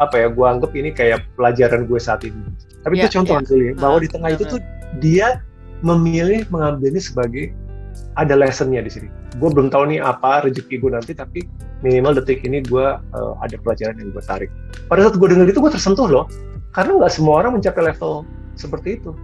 apa 0.00 0.14
ya 0.16 0.28
gue 0.32 0.46
anggap 0.46 0.72
ini 0.74 0.90
kayak 0.90 1.24
pelajaran 1.34 1.86
gue 1.88 2.00
saat 2.00 2.24
ini 2.24 2.40
tapi 2.84 2.96
yeah, 2.96 3.06
itu 3.06 3.20
contoh 3.20 3.36
yeah. 3.38 3.76
bahwa 3.76 3.98
di 4.00 4.08
tengah 4.08 4.30
itu 4.32 4.44
tuh 4.48 4.60
dia 4.98 5.44
memilih 5.80 6.44
mengambil 6.52 6.92
ini 6.92 7.00
sebagai 7.00 7.44
ada 8.18 8.34
lessonnya 8.36 8.82
di 8.84 8.90
sini. 8.90 9.08
Gue 9.38 9.50
belum 9.52 9.70
tahu 9.70 9.94
nih 9.94 10.00
apa 10.02 10.46
rezeki 10.46 10.82
gue 10.82 10.90
nanti, 10.92 11.12
tapi 11.14 11.46
minimal 11.80 12.18
detik 12.18 12.42
ini 12.42 12.60
gue 12.64 12.86
uh, 12.98 13.32
ada 13.40 13.56
pelajaran 13.60 13.96
yang 13.98 14.10
gue 14.10 14.24
tarik. 14.24 14.50
Pada 14.90 15.06
saat 15.06 15.16
gue 15.16 15.28
dengar 15.30 15.46
itu 15.46 15.60
gue 15.62 15.72
tersentuh 15.72 16.08
loh, 16.10 16.24
karena 16.74 16.98
nggak 17.00 17.12
semua 17.12 17.44
orang 17.44 17.56
mencapai 17.58 17.92
level 17.92 18.26
seperti 18.58 18.98
itu. 19.00 19.14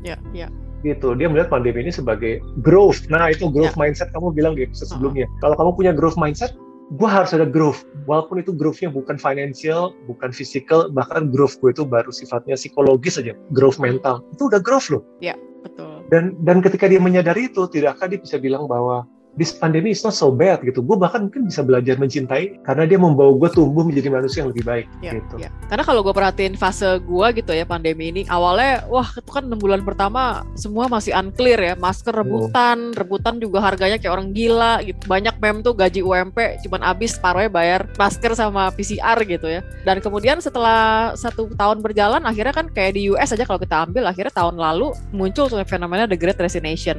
Ya, 0.00 0.16
ya. 0.32 0.48
Gitu, 0.80 1.12
dia 1.20 1.28
melihat 1.28 1.52
pandemi 1.52 1.84
ini 1.84 1.92
sebagai 1.92 2.40
growth. 2.64 3.04
Nah 3.12 3.28
itu 3.28 3.52
growth 3.52 3.76
ya. 3.76 3.80
mindset 3.84 4.08
kamu 4.16 4.32
bilang 4.32 4.56
di 4.56 4.64
episode 4.64 4.88
uh 4.88 4.88
-huh. 4.88 4.92
sebelumnya. 4.96 5.26
Kalau 5.44 5.54
kamu 5.60 5.70
punya 5.76 5.92
growth 5.92 6.16
mindset, 6.16 6.56
gue 6.90 7.08
harus 7.08 7.30
ada 7.30 7.46
growth. 7.46 7.86
Walaupun 8.10 8.42
itu 8.42 8.50
growth-nya 8.50 8.90
bukan 8.90 9.14
financial, 9.14 9.94
bukan 10.10 10.34
physical, 10.34 10.90
bahkan 10.90 11.30
growth 11.30 11.58
gue 11.62 11.70
itu 11.70 11.86
baru 11.86 12.10
sifatnya 12.10 12.58
psikologis 12.58 13.18
aja, 13.22 13.38
growth 13.54 13.78
mental. 13.78 14.26
Itu 14.34 14.50
udah 14.50 14.58
growth 14.58 14.90
loh. 14.90 15.02
Ya, 15.22 15.38
betul. 15.62 16.02
Dan 16.10 16.34
dan 16.42 16.58
ketika 16.58 16.90
dia 16.90 16.98
menyadari 16.98 17.46
itu, 17.46 17.70
tidakkah 17.70 18.10
dia 18.10 18.18
bisa 18.18 18.42
bilang 18.42 18.66
bahwa 18.66 19.06
this 19.38 19.54
pandemi 19.54 19.94
is 19.94 20.02
not 20.02 20.16
so 20.16 20.32
bad 20.34 20.62
gitu. 20.66 20.82
Gue 20.82 20.98
bahkan 20.98 21.28
mungkin 21.30 21.46
bisa 21.46 21.62
belajar 21.62 21.94
mencintai 22.00 22.62
karena 22.66 22.84
dia 22.86 22.98
membawa 22.98 23.30
gue 23.36 23.50
tumbuh 23.54 23.86
menjadi 23.86 24.10
manusia 24.10 24.42
yang 24.42 24.50
lebih 24.50 24.64
baik 24.66 24.86
ya, 25.04 25.12
gitu. 25.18 25.36
Ya. 25.38 25.48
Karena 25.70 25.84
kalau 25.86 26.00
gue 26.02 26.14
perhatiin 26.14 26.54
fase 26.58 26.98
gue 27.02 27.26
gitu 27.38 27.52
ya 27.54 27.62
pandemi 27.68 28.10
ini, 28.10 28.22
awalnya 28.26 28.86
wah 28.90 29.06
itu 29.06 29.30
kan 29.30 29.46
enam 29.46 29.60
bulan 29.60 29.82
pertama 29.86 30.42
semua 30.58 30.90
masih 30.90 31.14
unclear 31.14 31.60
ya, 31.60 31.74
masker 31.78 32.14
rebutan, 32.14 32.90
oh. 32.90 32.96
rebutan 32.96 33.38
juga 33.38 33.62
harganya 33.62 34.00
kayak 34.00 34.14
orang 34.14 34.28
gila 34.34 34.82
gitu. 34.82 35.00
Banyak 35.06 35.38
mem 35.38 35.62
tuh 35.62 35.74
gaji 35.76 36.00
UMP 36.02 36.38
cuman 36.66 36.80
habis 36.82 37.14
separuhnya 37.14 37.50
bayar 37.50 37.80
masker 37.94 38.34
sama 38.34 38.72
PCR 38.74 39.18
gitu 39.26 39.46
ya. 39.46 39.60
Dan 39.86 40.02
kemudian 40.02 40.42
setelah 40.42 41.14
satu 41.14 41.50
tahun 41.54 41.82
berjalan, 41.84 42.22
akhirnya 42.26 42.54
kan 42.54 42.66
kayak 42.70 42.98
di 42.98 43.12
US 43.14 43.32
aja 43.32 43.44
kalau 43.46 43.60
kita 43.60 43.86
ambil, 43.86 44.08
akhirnya 44.10 44.32
tahun 44.34 44.58
lalu 44.58 44.92
muncul 45.14 45.46
fenomena 45.66 46.08
the 46.08 46.18
Great 46.18 46.38
Resignation 46.40 46.98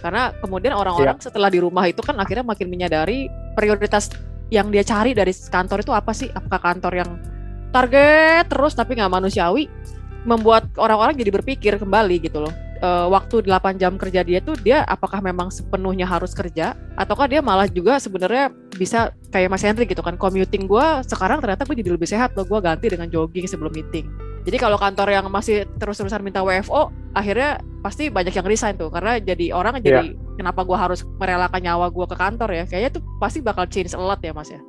karena 0.00 0.34
kemudian 0.40 0.72
orang-orang 0.74 1.16
ya. 1.20 1.24
setelah 1.30 1.52
di 1.52 1.60
rumah 1.60 1.86
itu 1.86 2.00
kan 2.00 2.16
akhirnya 2.18 2.42
makin 2.42 2.66
menyadari 2.72 3.28
prioritas 3.54 4.10
yang 4.50 4.72
dia 4.72 4.82
cari 4.82 5.14
dari 5.14 5.30
kantor 5.30 5.84
itu 5.84 5.92
apa 5.94 6.10
sih? 6.10 6.28
Apakah 6.32 6.60
kantor 6.74 6.92
yang 7.04 7.10
target 7.70 8.50
terus 8.50 8.74
tapi 8.74 8.98
nggak 8.98 9.12
manusiawi 9.12 9.70
membuat 10.26 10.68
orang-orang 10.76 11.16
jadi 11.16 11.30
berpikir 11.32 11.72
kembali 11.78 12.16
gitu 12.20 12.44
loh. 12.44 12.54
Uh, 12.80 13.12
waktu 13.12 13.44
8 13.44 13.76
jam 13.76 14.00
kerja 14.00 14.24
dia 14.24 14.40
tuh 14.40 14.56
dia 14.56 14.80
apakah 14.88 15.20
memang 15.20 15.52
sepenuhnya 15.52 16.08
harus 16.08 16.32
kerja 16.32 16.72
ataukah 16.96 17.28
dia 17.28 17.44
malah 17.44 17.68
juga 17.68 18.00
sebenarnya 18.00 18.48
bisa 18.72 19.12
kayak 19.28 19.52
Mas 19.52 19.60
Henry 19.60 19.84
gitu 19.84 20.00
kan 20.00 20.16
commuting 20.16 20.64
gue 20.64 20.86
sekarang 21.04 21.44
ternyata 21.44 21.68
gue 21.68 21.76
jadi 21.76 21.92
lebih 21.92 22.08
sehat 22.08 22.32
loh 22.40 22.48
gue 22.48 22.56
ganti 22.64 22.88
dengan 22.88 23.12
jogging 23.12 23.44
sebelum 23.44 23.68
meeting 23.76 24.08
jadi 24.40 24.56
kalau 24.56 24.80
kantor 24.80 25.08
yang 25.12 25.26
masih 25.28 25.68
terus-terusan 25.76 26.24
minta 26.24 26.40
WFO 26.40 26.88
akhirnya 27.12 27.60
pasti 27.84 28.08
banyak 28.08 28.32
yang 28.32 28.46
resign 28.48 28.76
tuh. 28.76 28.88
Karena 28.88 29.20
jadi 29.20 29.52
orang 29.52 29.80
jadi 29.84 30.16
yeah. 30.16 30.36
kenapa 30.40 30.64
gue 30.64 30.76
harus 30.76 31.04
merelakan 31.20 31.60
nyawa 31.60 31.92
gue 31.92 32.06
ke 32.08 32.16
kantor 32.16 32.50
ya? 32.52 32.64
Kayaknya 32.64 32.90
tuh 33.00 33.02
pasti 33.20 33.44
bakal 33.44 33.68
change 33.68 33.92
a 33.92 34.00
lot 34.00 34.20
ya 34.24 34.32
Mas 34.32 34.48
ya? 34.48 34.60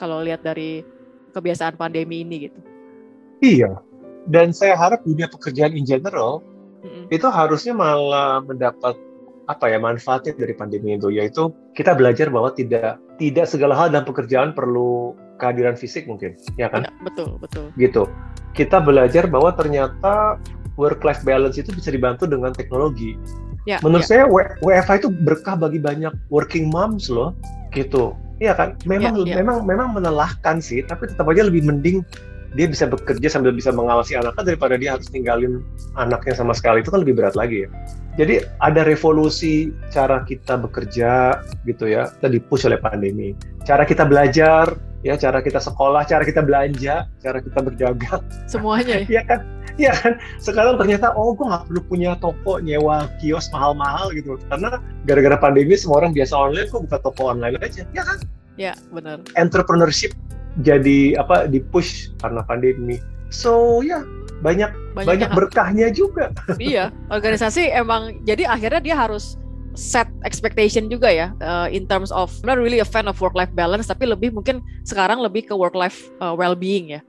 Kalau 0.00 0.24
lihat 0.24 0.40
dari 0.40 0.80
kebiasaan 1.36 1.76
pandemi 1.76 2.24
ini 2.24 2.48
gitu. 2.48 2.60
Iya. 3.44 3.80
Dan 4.28 4.52
saya 4.52 4.76
harap 4.76 5.04
dunia 5.04 5.28
pekerjaan 5.28 5.72
in 5.72 5.84
general 5.84 6.44
Mm-mm. 6.84 7.08
itu 7.08 7.24
harusnya 7.28 7.72
malah 7.72 8.44
mendapat 8.44 8.96
apa 9.48 9.64
ya 9.68 9.76
manfaatnya 9.80 10.32
dari 10.36 10.56
pandemi 10.56 10.96
itu. 10.96 11.12
Yaitu 11.12 11.52
kita 11.76 11.92
belajar 11.92 12.32
bahwa 12.32 12.52
tidak 12.56 12.96
tidak 13.20 13.46
segala 13.46 13.76
hal 13.76 13.92
dalam 13.92 14.02
pekerjaan 14.02 14.50
perlu 14.50 15.12
kehadiran 15.36 15.76
fisik 15.76 16.08
mungkin 16.08 16.34
ya 16.56 16.66
kan 16.66 16.84
Ya, 16.84 16.92
betul, 17.04 17.36
betul. 17.36 17.68
gitu 17.76 18.08
kita 18.52 18.80
belajar 18.80 19.28
bahwa 19.28 19.52
ternyata 19.52 20.40
work 20.74 21.04
life 21.04 21.20
balance 21.22 21.54
itu 21.54 21.70
bisa 21.70 21.92
dibantu 21.92 22.24
dengan 22.24 22.50
teknologi 22.50 23.14
Ya, 23.68 23.76
menurut 23.84 24.08
ya. 24.08 24.24
saya 24.24 24.24
WFH 24.64 25.04
itu 25.04 25.08
berkah 25.12 25.52
bagi 25.52 25.76
banyak 25.76 26.16
working 26.32 26.72
moms 26.72 27.12
loh 27.12 27.36
gitu 27.70 28.16
Iya 28.40 28.56
kan 28.56 28.72
memang 28.88 29.20
Ya, 29.20 29.36
ya. 29.36 29.44
memang 29.44 29.68
memang 29.68 29.92
melelahkan 29.92 30.64
sih 30.64 30.80
tapi 30.80 31.12
tetap 31.12 31.28
aja 31.28 31.44
lebih 31.44 31.60
mending 31.60 32.00
dia 32.54 32.66
bisa 32.66 32.90
bekerja 32.90 33.30
sambil 33.30 33.54
bisa 33.54 33.70
mengawasi 33.70 34.18
anaknya 34.18 34.54
daripada 34.54 34.74
dia 34.74 34.98
harus 34.98 35.06
ninggalin 35.14 35.62
anaknya 35.94 36.34
sama 36.34 36.54
sekali 36.54 36.82
itu 36.82 36.90
kan 36.90 37.00
lebih 37.06 37.18
berat 37.18 37.38
lagi 37.38 37.66
ya 37.66 37.68
jadi 38.18 38.44
ada 38.58 38.82
revolusi 38.82 39.70
cara 39.94 40.26
kita 40.26 40.58
bekerja 40.58 41.40
gitu 41.64 41.86
ya 41.86 42.10
kita 42.18 42.28
dipush 42.30 42.66
oleh 42.66 42.80
pandemi 42.82 43.38
cara 43.62 43.86
kita 43.86 44.02
belajar 44.02 44.74
ya 45.00 45.16
cara 45.16 45.40
kita 45.40 45.62
sekolah 45.62 46.04
cara 46.04 46.22
kita 46.26 46.44
belanja 46.44 47.08
cara 47.22 47.38
kita 47.40 47.58
berdagang 47.64 48.22
Semuanya 48.44 49.04
ya. 49.04 49.06
Iya 49.14 49.22
kan? 49.24 49.40
Iya 49.80 49.92
kan? 49.96 50.12
Sekarang 50.42 50.76
ternyata 50.76 51.14
oh 51.16 51.32
gue 51.32 51.46
nggak 51.46 51.64
perlu 51.70 51.80
punya 51.88 52.12
toko 52.20 52.60
nyewa 52.60 53.08
kios 53.22 53.48
mahal-mahal 53.48 54.12
gitu. 54.12 54.36
Karena 54.52 54.76
gara-gara 55.08 55.40
pandemi 55.40 55.72
semua 55.78 56.04
orang 56.04 56.12
biasa 56.12 56.36
online, 56.36 56.68
kok 56.68 56.84
buka 56.84 56.98
toko 57.00 57.22
online 57.32 57.56
aja. 57.64 57.88
Ya 57.96 58.04
kan? 58.04 58.18
Ya, 58.60 58.72
benar. 58.92 59.24
Entrepreneurship 59.40 60.12
jadi 60.58 61.20
apa 61.22 61.46
di 61.46 61.62
push 61.62 62.10
karena 62.18 62.42
pandemi. 62.42 62.98
So 63.30 63.78
ya 63.80 64.02
banyak 64.42 64.70
Banyak, 64.90 65.06
banyak 65.06 65.28
yang- 65.30 65.38
berkahnya 65.38 65.88
juga. 65.94 66.34
iya, 66.58 66.90
organisasi 67.14 67.70
emang 67.70 68.18
jadi 68.26 68.50
akhirnya 68.50 68.82
dia 68.82 68.96
harus 68.98 69.38
set 69.78 70.10
expectation 70.26 70.90
juga 70.90 71.06
ya 71.06 71.30
uh, 71.38 71.70
in 71.70 71.86
terms 71.86 72.10
of 72.10 72.26
I'm 72.42 72.50
not 72.50 72.58
really 72.58 72.82
a 72.82 72.88
fan 72.88 73.06
of 73.06 73.14
work 73.22 73.38
life 73.38 73.54
balance 73.54 73.86
tapi 73.86 74.02
lebih 74.02 74.34
mungkin 74.34 74.58
sekarang 74.82 75.22
lebih 75.22 75.46
ke 75.46 75.54
work 75.54 75.78
life 75.78 76.10
uh, 76.18 76.34
well 76.34 76.58
being 76.58 76.98
ya. 76.98 77.00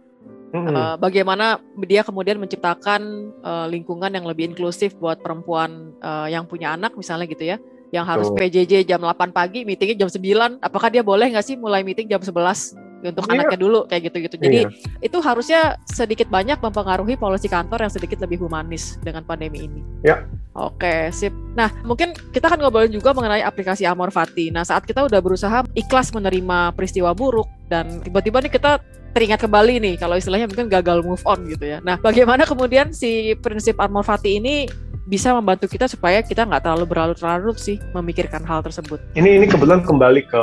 Uh, 0.51 0.99
bagaimana 0.99 1.63
dia 1.87 2.03
kemudian 2.03 2.35
menciptakan 2.35 3.31
uh, 3.39 3.71
lingkungan 3.71 4.11
yang 4.11 4.27
lebih 4.27 4.51
inklusif 4.51 4.91
buat 4.99 5.23
perempuan 5.23 5.95
uh, 6.03 6.27
yang 6.27 6.43
punya 6.43 6.75
anak 6.75 6.91
misalnya 6.99 7.23
gitu 7.23 7.47
ya 7.47 7.57
yang 7.95 8.03
harus 8.03 8.27
Betul. 8.27 8.51
PJJ 8.67 8.83
jam 8.83 8.99
8 8.99 9.31
pagi 9.31 9.63
meetingnya 9.63 10.03
jam 10.03 10.11
9 10.11 10.59
apakah 10.59 10.91
dia 10.91 11.07
boleh 11.07 11.31
nggak 11.31 11.47
sih 11.47 11.55
mulai 11.55 11.87
meeting 11.87 12.11
jam 12.11 12.19
11 12.19 12.75
untuk 13.09 13.25
Iya. 13.25 13.33
anaknya 13.33 13.57
dulu 13.57 13.79
kayak 13.89 14.01
gitu-gitu 14.13 14.35
jadi 14.37 14.59
Iya. 14.65 14.69
itu 15.01 15.17
harusnya 15.17 15.81
sedikit 15.89 16.29
banyak 16.29 16.61
mempengaruhi 16.61 17.17
polisi 17.17 17.49
kantor 17.49 17.89
yang 17.89 17.93
sedikit 17.93 18.21
lebih 18.21 18.45
humanis 18.45 19.01
dengan 19.01 19.25
pandemi 19.25 19.65
ini 19.65 19.81
Ya. 20.05 20.25
Oke, 20.51 21.07
sip. 21.15 21.31
Nah, 21.55 21.71
mungkin 21.87 22.11
kita 22.35 22.51
akan 22.51 22.59
ngobrolin 22.59 22.91
juga 22.91 23.15
mengenai 23.15 23.39
aplikasi 23.39 23.87
Amor 23.87 24.11
Fati. 24.11 24.51
Nah, 24.51 24.67
saat 24.67 24.83
kita 24.83 25.07
udah 25.07 25.23
berusaha 25.23 25.63
ikhlas 25.79 26.11
menerima 26.11 26.75
peristiwa 26.75 27.15
buruk 27.15 27.47
dan 27.71 28.03
tiba-tiba 28.03 28.43
nih 28.43 28.51
kita 28.51 28.83
teringat 29.15 29.39
kembali 29.47 29.79
nih 29.79 29.95
kalau 29.95 30.19
istilahnya 30.19 30.51
mungkin 30.51 30.67
gagal 30.67 31.07
move 31.07 31.23
on 31.23 31.47
gitu 31.47 31.63
ya. 31.63 31.79
Nah, 31.79 31.95
bagaimana 32.03 32.43
kemudian 32.43 32.91
si 32.91 33.31
prinsip 33.39 33.79
Amor 33.79 34.03
Fati 34.03 34.43
ini 34.43 34.67
bisa 35.07 35.31
membantu 35.31 35.71
kita 35.71 35.87
supaya 35.87 36.19
kita 36.19 36.43
nggak 36.43 36.67
terlalu 36.67 36.85
berlarut-larut 36.87 37.55
sih 37.55 37.79
memikirkan 37.95 38.43
hal 38.43 38.59
tersebut. 38.59 38.99
Ini 39.15 39.39
ini 39.39 39.45
kebetulan 39.47 39.87
kembali 39.87 40.27
ke 40.27 40.41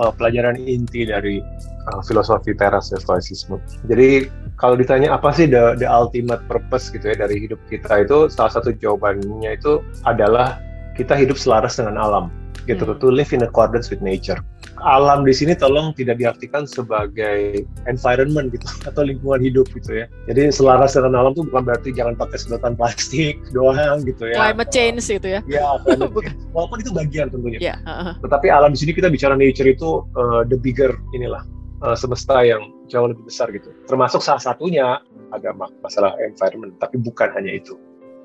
uh, 0.00 0.12
pelajaran 0.16 0.56
inti 0.56 1.04
dari 1.04 1.44
uh, 1.92 2.00
filosofi 2.04 2.56
teras 2.56 2.88
ya 2.90 2.98
stoicisme. 2.98 3.60
Jadi 3.84 4.32
kalau 4.56 4.76
ditanya 4.76 5.16
apa 5.16 5.32
sih 5.32 5.44
the, 5.48 5.76
the 5.76 5.88
ultimate 5.88 6.40
purpose 6.48 6.88
gitu 6.88 7.12
ya 7.12 7.16
dari 7.16 7.44
hidup 7.44 7.60
kita 7.68 8.04
itu 8.04 8.32
salah 8.32 8.52
satu 8.56 8.72
jawabannya 8.72 9.56
itu 9.56 9.84
adalah 10.08 10.60
kita 10.96 11.16
hidup 11.16 11.36
selaras 11.36 11.80
dengan 11.80 11.96
alam 12.00 12.26
gitu 12.68 12.84
Hmm. 12.84 13.00
to 13.00 13.08
live 13.08 13.32
in 13.32 13.42
accordance 13.44 13.88
with 13.88 14.04
nature. 14.04 14.36
Alam 14.80 15.28
di 15.28 15.34
sini 15.36 15.52
tolong 15.52 15.92
tidak 15.92 16.16
diartikan 16.16 16.64
sebagai 16.64 17.64
environment 17.84 18.52
gitu 18.52 18.66
atau 18.88 19.04
lingkungan 19.04 19.40
hidup 19.40 19.68
gitu 19.76 20.04
ya. 20.04 20.06
Jadi 20.28 20.48
selaras 20.52 20.96
dengan 20.96 21.20
alam 21.20 21.32
itu 21.36 21.44
bukan 21.48 21.62
berarti 21.68 21.88
jangan 21.92 22.16
pakai 22.16 22.36
sedotan 22.40 22.74
plastik 22.74 23.36
doang 23.56 24.02
gitu 24.08 24.28
ya. 24.32 24.36
Climate 24.36 24.72
change 24.72 25.04
gitu 25.08 25.28
ya. 25.28 25.40
Ya, 25.50 25.66
change. 25.82 26.30
walaupun 26.54 26.78
itu 26.80 26.90
bagian 26.94 27.26
tentunya. 27.28 27.58
Ya, 27.58 27.74
heeh. 27.82 28.14
Tetapi 28.22 28.46
alam 28.48 28.70
di 28.72 28.78
sini 28.78 28.92
kita 28.94 29.10
bicara 29.10 29.34
nature 29.34 29.66
itu 29.66 30.06
uh, 30.14 30.46
the 30.46 30.56
bigger 30.56 30.94
inilah 31.12 31.42
uh, 31.84 31.96
semesta 31.96 32.40
yang 32.44 32.70
jauh 32.88 33.10
lebih 33.10 33.26
besar 33.26 33.50
gitu. 33.50 33.72
Termasuk 33.88 34.22
salah 34.22 34.40
satunya 34.40 35.00
ada 35.34 35.50
ma- 35.56 35.72
masalah 35.84 36.14
environment, 36.22 36.76
tapi 36.78 37.00
bukan 37.00 37.30
hanya 37.34 37.56
itu. 37.56 37.76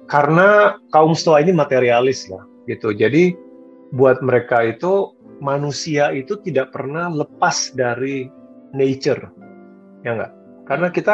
Karena 0.05 0.77
kaum 0.93 1.17
Stoa 1.17 1.41
ini 1.41 1.49
materialis 1.49 2.29
ya, 2.29 2.41
gitu. 2.69 2.93
Jadi 2.93 3.33
buat 3.95 4.19
mereka 4.21 4.61
itu 4.65 5.14
manusia 5.43 6.11
itu 6.15 6.39
tidak 6.43 6.71
pernah 6.71 7.11
lepas 7.11 7.73
dari 7.75 8.27
nature, 8.75 9.31
ya 10.03 10.15
enggak? 10.15 10.31
Karena 10.65 10.87
kita 10.89 11.13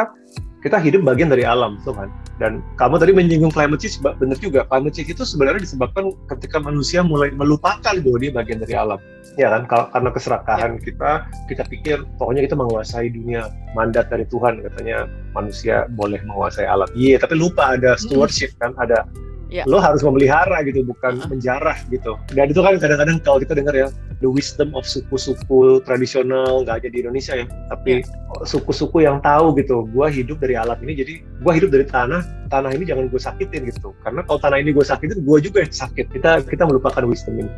kita 0.62 0.78
hidup 0.78 1.02
bagian 1.02 1.26
dari 1.26 1.42
alam, 1.42 1.82
tuh 1.82 1.90
kan. 1.90 2.06
Dan 2.38 2.62
kamu 2.78 3.02
tadi 3.02 3.12
menyinggung 3.12 3.50
climate 3.50 3.82
change, 3.82 3.98
benar 3.98 4.38
juga. 4.38 4.62
Climate 4.70 4.94
change 4.94 5.10
itu 5.10 5.22
sebenarnya 5.26 5.66
disebabkan 5.66 6.14
ketika 6.30 6.62
manusia 6.62 7.02
mulai 7.02 7.34
melupakan 7.34 7.82
bahwa 7.82 8.18
dia 8.22 8.30
bagian 8.30 8.62
dari 8.62 8.74
alam. 8.78 9.02
Ya 9.34 9.50
kan, 9.50 9.66
karena 9.66 10.10
keserakahan 10.14 10.78
kita, 10.78 11.26
kita 11.50 11.66
pikir 11.66 12.06
pokoknya 12.16 12.46
kita 12.46 12.54
menguasai 12.54 13.10
dunia. 13.10 13.50
Mandat 13.74 14.06
dari 14.08 14.22
Tuhan 14.30 14.62
katanya 14.62 15.10
manusia 15.34 15.90
boleh 15.98 16.22
menguasai 16.22 16.64
alam. 16.64 16.86
Iya, 16.94 17.18
tapi 17.18 17.36
lupa 17.42 17.74
ada 17.74 17.98
stewardship 17.98 18.54
kan, 18.62 18.72
ada 18.78 19.02
Ya. 19.52 19.68
lo 19.68 19.84
harus 19.84 20.00
memelihara 20.00 20.64
gitu, 20.64 20.80
bukan 20.80 21.20
Uh-uh. 21.20 21.28
menjarah 21.28 21.76
gitu. 21.92 22.16
Dan 22.32 22.48
itu 22.48 22.64
kan 22.64 22.80
kadang-kadang 22.80 23.20
kalau 23.20 23.36
kita 23.36 23.52
dengar 23.52 23.76
ya, 23.76 23.92
the 24.22 24.30
wisdom 24.30 24.70
of 24.78 24.86
suku-suku 24.86 25.82
tradisional 25.82 26.62
nggak 26.62 26.86
aja 26.86 26.88
di 26.88 27.02
Indonesia 27.02 27.34
ya, 27.34 27.46
tapi 27.68 28.06
suku-suku 28.46 29.02
yang 29.02 29.18
tahu 29.20 29.58
gitu, 29.58 29.84
gua 29.90 30.08
hidup 30.08 30.38
dari 30.38 30.54
alam 30.54 30.78
ini, 30.86 30.94
jadi 30.94 31.14
gua 31.42 31.58
hidup 31.58 31.74
dari 31.74 31.84
tanah, 31.84 32.22
tanah 32.52 32.70
ini 32.76 32.84
jangan 32.84 33.08
gue 33.08 33.16
sakitin 33.16 33.64
gitu. 33.72 33.96
Karena 34.04 34.20
kalau 34.28 34.36
tanah 34.36 34.60
ini 34.60 34.76
gue 34.76 34.84
sakitin, 34.84 35.24
gue 35.24 35.38
juga 35.40 35.64
yang 35.64 35.72
sakit. 35.72 36.12
Kita 36.12 36.44
kita 36.44 36.68
melupakan 36.68 37.00
wisdom 37.08 37.40
ini. 37.40 37.52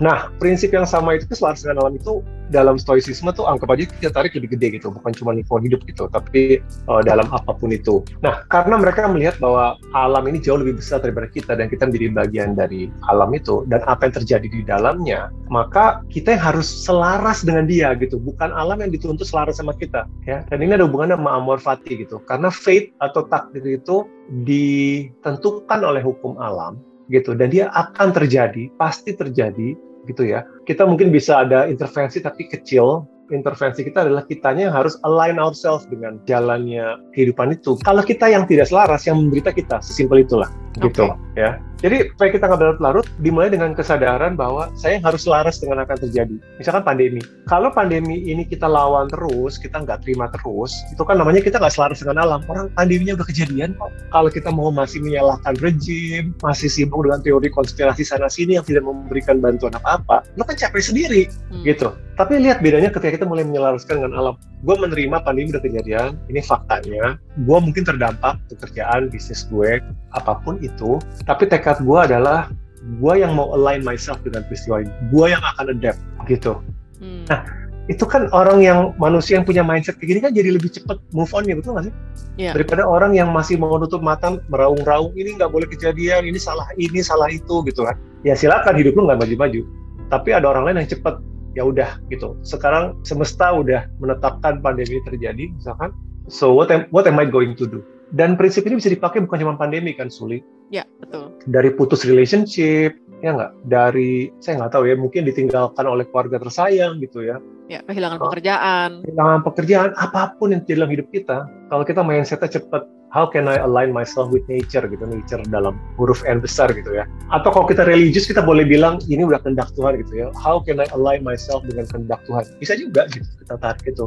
Nah, 0.00 0.32
prinsip 0.40 0.72
yang 0.72 0.88
sama 0.88 1.20
itu 1.20 1.28
selaras 1.36 1.60
dengan 1.60 1.84
alam 1.84 2.00
itu 2.00 2.24
dalam 2.50 2.80
stoicisme 2.80 3.30
tuh 3.36 3.46
anggap 3.46 3.68
aja 3.76 3.84
kita 3.86 4.10
tarik 4.10 4.32
lebih 4.34 4.56
gede 4.58 4.80
gitu, 4.80 4.90
bukan 4.90 5.12
cuma 5.14 5.36
lingkungan 5.36 5.62
hidup 5.68 5.84
gitu, 5.86 6.08
tapi 6.10 6.58
uh, 6.90 7.04
dalam 7.04 7.28
apa 7.30 7.52
pun 7.54 7.70
itu. 7.70 8.02
Nah, 8.24 8.42
karena 8.50 8.80
mereka 8.80 9.06
melihat 9.06 9.38
bahwa 9.38 9.78
alam 9.94 10.24
ini 10.26 10.42
jauh 10.42 10.58
lebih 10.58 10.80
besar 10.82 10.98
daripada 11.04 11.30
kita 11.30 11.54
dan 11.54 11.70
kita 11.70 11.86
menjadi 11.86 12.06
bagian 12.10 12.50
dari 12.58 12.90
alam 13.12 13.30
itu 13.36 13.62
dan 13.70 13.84
apa 13.86 14.10
yang 14.10 14.14
terjadi 14.24 14.46
di 14.50 14.60
dalamnya, 14.66 15.30
maka 15.52 16.02
kita 16.10 16.34
yang 16.34 16.42
harus 16.56 16.66
selaras 16.66 17.44
dengan 17.46 17.68
dia 17.68 17.94
gitu, 17.94 18.18
bukan 18.18 18.50
alam 18.50 18.82
yang 18.82 18.90
dituntut 18.90 19.28
selaras 19.28 19.60
sama 19.60 19.76
kita 19.76 20.08
ya. 20.26 20.42
Dan 20.50 20.64
ini 20.64 20.74
ada 20.74 20.88
hubungannya 20.88 21.20
sama 21.20 21.30
amor 21.38 21.60
fati 21.62 22.02
gitu, 22.02 22.18
karena 22.24 22.48
fate 22.48 22.90
atau 22.98 23.28
takdir 23.30 23.62
itu 23.78 24.08
ditentukan 24.48 25.84
oleh 25.84 26.02
hukum 26.02 26.40
alam 26.40 26.80
gitu 27.10 27.34
dan 27.34 27.50
dia 27.50 27.70
akan 27.74 28.14
terjadi, 28.14 28.70
pasti 28.78 29.14
terjadi 29.14 29.74
gitu 30.10 30.26
ya. 30.26 30.42
Kita 30.66 30.84
mungkin 30.84 31.14
bisa 31.14 31.46
ada 31.46 31.70
intervensi 31.70 32.18
tapi 32.18 32.50
kecil. 32.50 33.06
Intervensi 33.30 33.86
kita 33.86 34.02
adalah 34.06 34.26
kitanya 34.26 34.70
yang 34.70 34.76
harus 34.76 34.98
align 35.06 35.38
ourselves 35.38 35.86
dengan 35.86 36.18
jalannya 36.26 36.98
kehidupan 37.14 37.54
itu. 37.54 37.78
Kalau 37.86 38.02
kita 38.02 38.26
yang 38.26 38.44
tidak 38.50 38.66
selaras, 38.68 39.06
yang 39.06 39.22
menderita 39.22 39.54
kita, 39.54 39.78
sesimpel 39.78 40.26
itulah 40.26 40.50
gitu 40.78 41.10
ya. 41.34 41.58
Jadi 41.80 42.12
supaya 42.12 42.30
kita 42.36 42.44
nggak 42.44 42.60
berlarut-larut, 42.60 43.06
dimulai 43.24 43.48
dengan 43.48 43.72
kesadaran 43.72 44.36
bahwa 44.36 44.68
saya 44.76 45.00
harus 45.00 45.24
selaras 45.24 45.64
dengan 45.64 45.80
yang 45.80 45.96
terjadi. 45.96 46.36
Misalkan 46.60 46.84
pandemi. 46.84 47.24
Kalau 47.48 47.72
pandemi 47.72 48.20
ini 48.20 48.44
kita 48.44 48.68
lawan 48.68 49.08
terus, 49.08 49.56
kita 49.56 49.80
nggak 49.80 50.04
terima 50.04 50.28
terus, 50.28 50.76
itu 50.92 51.00
kan 51.00 51.16
namanya 51.16 51.40
kita 51.40 51.56
nggak 51.56 51.72
selaras 51.72 52.04
dengan 52.04 52.20
alam. 52.20 52.44
Orang 52.52 52.68
pandeminya 52.76 53.16
udah 53.16 53.24
kejadian 53.32 53.72
kok. 53.80 53.88
Kalau 54.12 54.28
kita 54.28 54.52
mau 54.52 54.68
masih 54.68 55.00
menyalahkan 55.00 55.56
rejim, 55.64 56.36
masih 56.44 56.68
sibuk 56.68 57.08
dengan 57.08 57.24
teori 57.24 57.48
konspirasi 57.48 58.04
sana-sini 58.04 58.60
yang 58.60 58.66
tidak 58.68 58.84
memberikan 58.84 59.40
bantuan 59.40 59.72
apa-apa, 59.72 60.20
lo 60.36 60.44
kan 60.44 60.60
capek 60.60 60.84
sendiri 60.84 61.32
Hmm. 61.48 61.64
gitu. 61.64 61.96
Tapi 62.20 62.36
lihat 62.36 62.60
bedanya 62.60 62.92
ketika 62.92 63.19
kita 63.20 63.28
mulai 63.28 63.44
menyelaraskan 63.44 64.00
dengan 64.00 64.16
alam. 64.16 64.34
Gue 64.64 64.80
menerima 64.80 65.20
pandemi 65.20 65.52
udah 65.52 65.60
kejadian, 65.60 66.16
ini 66.32 66.40
faktanya. 66.40 67.20
Gue 67.44 67.60
mungkin 67.60 67.84
terdampak 67.84 68.40
pekerjaan, 68.48 69.12
bisnis 69.12 69.44
gue, 69.52 69.84
apa 70.16 70.40
pun 70.40 70.56
itu. 70.64 70.96
Tapi 71.28 71.52
tekad 71.52 71.84
gue 71.84 71.98
adalah 72.00 72.48
gue 72.96 73.14
yang 73.20 73.36
mau 73.36 73.52
align 73.52 73.84
myself 73.84 74.16
dengan 74.24 74.40
peristiwa 74.48 74.80
ini. 74.80 74.92
Gue 75.12 75.36
yang 75.36 75.44
akan 75.44 75.76
adapt 75.76 76.00
gitu. 76.32 76.64
Hmm. 76.96 77.28
Nah, 77.28 77.44
Itu 77.90 78.06
kan 78.06 78.30
orang 78.30 78.62
yang 78.62 78.94
manusia 79.02 79.34
yang 79.34 79.42
punya 79.42 79.66
mindset 79.66 79.98
kayak 79.98 80.08
gini 80.14 80.20
kan 80.22 80.30
jadi 80.30 80.54
lebih 80.54 80.70
cepat 80.70 81.02
move 81.10 81.26
on 81.34 81.42
ya 81.42 81.58
betul 81.58 81.74
nggak 81.74 81.90
sih? 81.90 81.94
Iya. 82.38 82.54
Daripada 82.54 82.86
orang 82.86 83.18
yang 83.18 83.34
masih 83.34 83.58
mau 83.58 83.74
nutup 83.74 83.98
mata 83.98 84.38
meraung-raung 84.46 85.10
ini 85.18 85.34
nggak 85.34 85.50
boleh 85.50 85.66
kejadian, 85.66 86.22
ini 86.22 86.38
salah 86.38 86.70
ini 86.78 87.02
salah 87.02 87.26
itu 87.26 87.66
gitu 87.66 87.82
kan. 87.82 87.98
Ya 88.22 88.38
silakan 88.38 88.78
hidup 88.78 88.94
lu 88.94 89.10
nggak 89.10 89.26
maju-maju. 89.26 89.66
Tapi 90.06 90.28
ada 90.30 90.46
orang 90.54 90.70
lain 90.70 90.86
yang 90.86 90.90
cepat 90.94 91.18
ya 91.54 91.66
udah 91.66 91.98
gitu. 92.10 92.38
Sekarang 92.46 92.98
semesta 93.02 93.50
udah 93.50 93.86
menetapkan 93.98 94.62
pandemi 94.62 95.02
terjadi 95.04 95.50
misalkan. 95.54 95.90
So 96.30 96.54
what 96.54 96.70
am, 96.70 96.86
what 96.94 97.10
am 97.10 97.18
I 97.18 97.26
going 97.26 97.58
to 97.58 97.66
do? 97.66 97.80
Dan 98.10 98.34
prinsip 98.34 98.66
ini 98.66 98.78
bisa 98.82 98.90
dipakai 98.90 99.22
bukan 99.22 99.38
cuma 99.38 99.54
pandemi 99.54 99.94
kan, 99.94 100.10
Suli. 100.10 100.42
Ya, 100.70 100.82
betul. 100.98 101.30
Dari 101.46 101.70
putus 101.74 102.02
relationship, 102.02 102.98
ya 103.22 103.34
nggak? 103.34 103.70
Dari, 103.70 104.30
saya 104.42 104.58
nggak 104.62 104.74
tahu 104.74 104.90
ya, 104.90 104.98
mungkin 104.98 105.26
ditinggalkan 105.26 105.86
oleh 105.86 106.06
keluarga 106.10 106.42
tersayang 106.42 106.98
gitu 106.98 107.22
ya. 107.22 107.38
Ya, 107.70 107.86
kehilangan 107.86 108.18
Oh. 108.18 108.26
pekerjaan. 108.30 109.06
Kehilangan 109.06 109.40
pekerjaan, 109.46 109.90
apa 109.94 110.34
pun 110.38 110.50
yang 110.50 110.62
dalam 110.66 110.90
hidup 110.90 111.06
kita. 111.14 111.46
Kalau 111.70 111.86
kita 111.86 112.02
mindsetnya 112.02 112.50
cepat, 112.50 112.82
how 113.10 113.26
can 113.26 113.50
I 113.50 113.58
align 113.58 113.90
myself 113.90 114.30
with 114.30 114.46
nature 114.46 114.86
gitu, 114.86 115.02
nature 115.02 115.42
dalam 115.50 115.76
huruf 115.98 116.22
N 116.24 116.38
besar 116.38 116.70
gitu 116.70 116.94
ya. 116.94 117.04
Atau 117.34 117.50
kalau 117.50 117.66
kita 117.66 117.82
religius, 117.84 118.30
kita 118.30 118.40
boleh 118.40 118.62
bilang, 118.62 119.02
ini 119.10 119.26
udah 119.26 119.42
kehendak 119.42 119.74
Tuhan 119.74 119.98
gitu 120.06 120.12
ya. 120.14 120.26
How 120.38 120.62
can 120.62 120.78
I 120.78 120.86
align 120.94 121.26
myself 121.26 121.66
dengan 121.66 121.90
kehendak 121.90 122.22
Tuhan? 122.24 122.46
Bisa 122.62 122.78
juga 122.78 123.10
gitu, 123.10 123.26
kita 123.42 123.58
tarik 123.58 123.84
itu. 123.84 124.06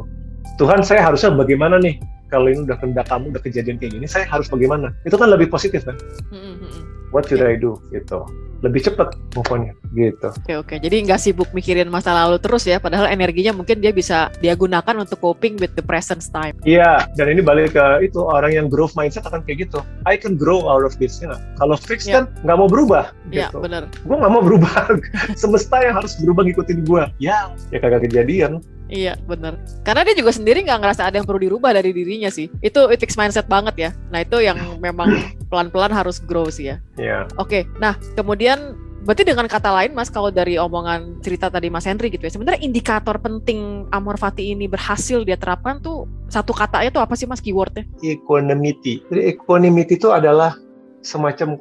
Tuhan 0.56 0.80
saya 0.80 1.04
harusnya 1.04 1.36
bagaimana 1.36 1.76
nih? 1.80 2.00
Kalau 2.32 2.50
ini 2.50 2.66
udah 2.66 2.80
kehendak 2.80 3.06
kamu, 3.06 3.30
udah 3.30 3.42
kejadian 3.44 3.76
kayak 3.78 3.92
gini, 4.00 4.06
saya 4.08 4.26
harus 4.26 4.48
bagaimana? 4.48 4.90
Itu 5.06 5.20
kan 5.20 5.30
lebih 5.30 5.52
positif 5.52 5.84
kan? 5.86 5.94
Mm, 6.32 6.40
mm, 6.40 6.56
mm. 6.58 6.82
What 7.14 7.30
should 7.30 7.46
I 7.46 7.54
do? 7.54 7.78
Gitu. 7.94 8.26
Lebih 8.66 8.90
cepat 8.90 9.14
move 9.38 9.46
on-nya. 9.54 9.70
Gitu. 9.94 10.28
Oke 10.34 10.54
oke, 10.58 10.74
jadi 10.82 11.04
nggak 11.06 11.20
sibuk 11.22 11.46
mikirin 11.54 11.86
masa 11.86 12.10
lalu 12.10 12.42
terus 12.42 12.66
ya, 12.66 12.82
padahal 12.82 13.06
energinya 13.06 13.54
mungkin 13.54 13.78
dia 13.78 13.94
bisa 13.94 14.34
dia 14.42 14.58
gunakan 14.58 15.06
untuk 15.06 15.22
coping 15.22 15.54
with 15.62 15.70
the 15.78 15.84
present 15.84 16.18
time. 16.34 16.56
Iya, 16.66 17.06
dan 17.14 17.30
ini 17.30 17.38
balik 17.38 17.78
ke 17.78 17.86
itu 18.02 18.18
orang 18.18 18.50
yang 18.50 18.66
growth 18.66 18.98
mindset 18.98 19.22
akan 19.22 19.46
kayak 19.46 19.70
gitu. 19.70 19.78
I 20.10 20.18
can 20.18 20.34
grow 20.34 20.66
out 20.66 20.82
of 20.82 20.98
this. 20.98 21.22
Ya. 21.22 21.38
Kalau 21.60 21.78
fix 21.78 22.10
Iya. 22.10 22.26
kan 22.26 22.34
nggak 22.42 22.56
mau 22.58 22.66
berubah. 22.66 23.14
Iya 23.30 23.52
Gitu. 23.52 23.62
benar. 23.62 23.86
Gue 24.02 24.16
nggak 24.18 24.32
mau 24.32 24.42
berubah. 24.42 24.74
Semesta 25.40 25.78
yang 25.84 25.94
harus 26.00 26.18
berubah 26.18 26.42
ngikutin 26.48 26.82
gue. 26.82 27.02
Ya, 27.22 27.54
ya 27.70 27.78
kagak 27.78 28.10
kejadian. 28.10 28.58
Iya 28.92 29.16
benar. 29.24 29.56
Karena 29.80 30.04
dia 30.04 30.14
juga 30.16 30.32
sendiri 30.34 30.60
nggak 30.64 30.80
ngerasa 30.80 31.08
ada 31.08 31.16
yang 31.16 31.26
perlu 31.26 31.40
dirubah 31.40 31.72
dari 31.72 31.90
dirinya 31.94 32.28
sih. 32.28 32.52
Itu 32.60 32.92
it 32.92 33.00
takes 33.00 33.16
mindset 33.16 33.48
banget 33.48 33.74
ya. 33.76 33.90
Nah 34.12 34.20
itu 34.24 34.40
yang 34.44 34.58
memang 34.84 35.08
pelan-pelan 35.48 35.92
harus 35.92 36.20
grow 36.20 36.48
sih 36.52 36.74
ya. 36.74 36.76
Ya, 37.00 37.18
Oke, 37.40 37.64
nah 37.80 37.96
kemudian 38.18 38.76
berarti 39.04 39.24
dengan 39.24 39.44
kata 39.44 39.68
lain 39.68 39.92
mas, 39.92 40.08
kalau 40.08 40.32
dari 40.32 40.56
omongan 40.56 41.20
cerita 41.20 41.52
tadi 41.52 41.68
Mas 41.68 41.84
Henry 41.84 42.08
gitu 42.08 42.24
ya, 42.24 42.32
sebenarnya 42.32 42.64
indikator 42.64 43.20
penting 43.20 43.84
Amor 43.92 44.16
Fati 44.16 44.56
ini 44.56 44.64
berhasil 44.64 45.20
dia 45.28 45.36
terapkan 45.36 45.76
tuh 45.84 46.08
satu 46.32 46.56
katanya 46.56 46.88
tuh 46.88 47.04
apa 47.04 47.12
sih 47.12 47.28
mas 47.28 47.44
keywordnya? 47.44 47.84
equanimity. 48.00 49.04
Jadi 49.12 49.36
equanimity 49.36 50.00
itu 50.00 50.08
adalah 50.08 50.56
semacam 51.04 51.60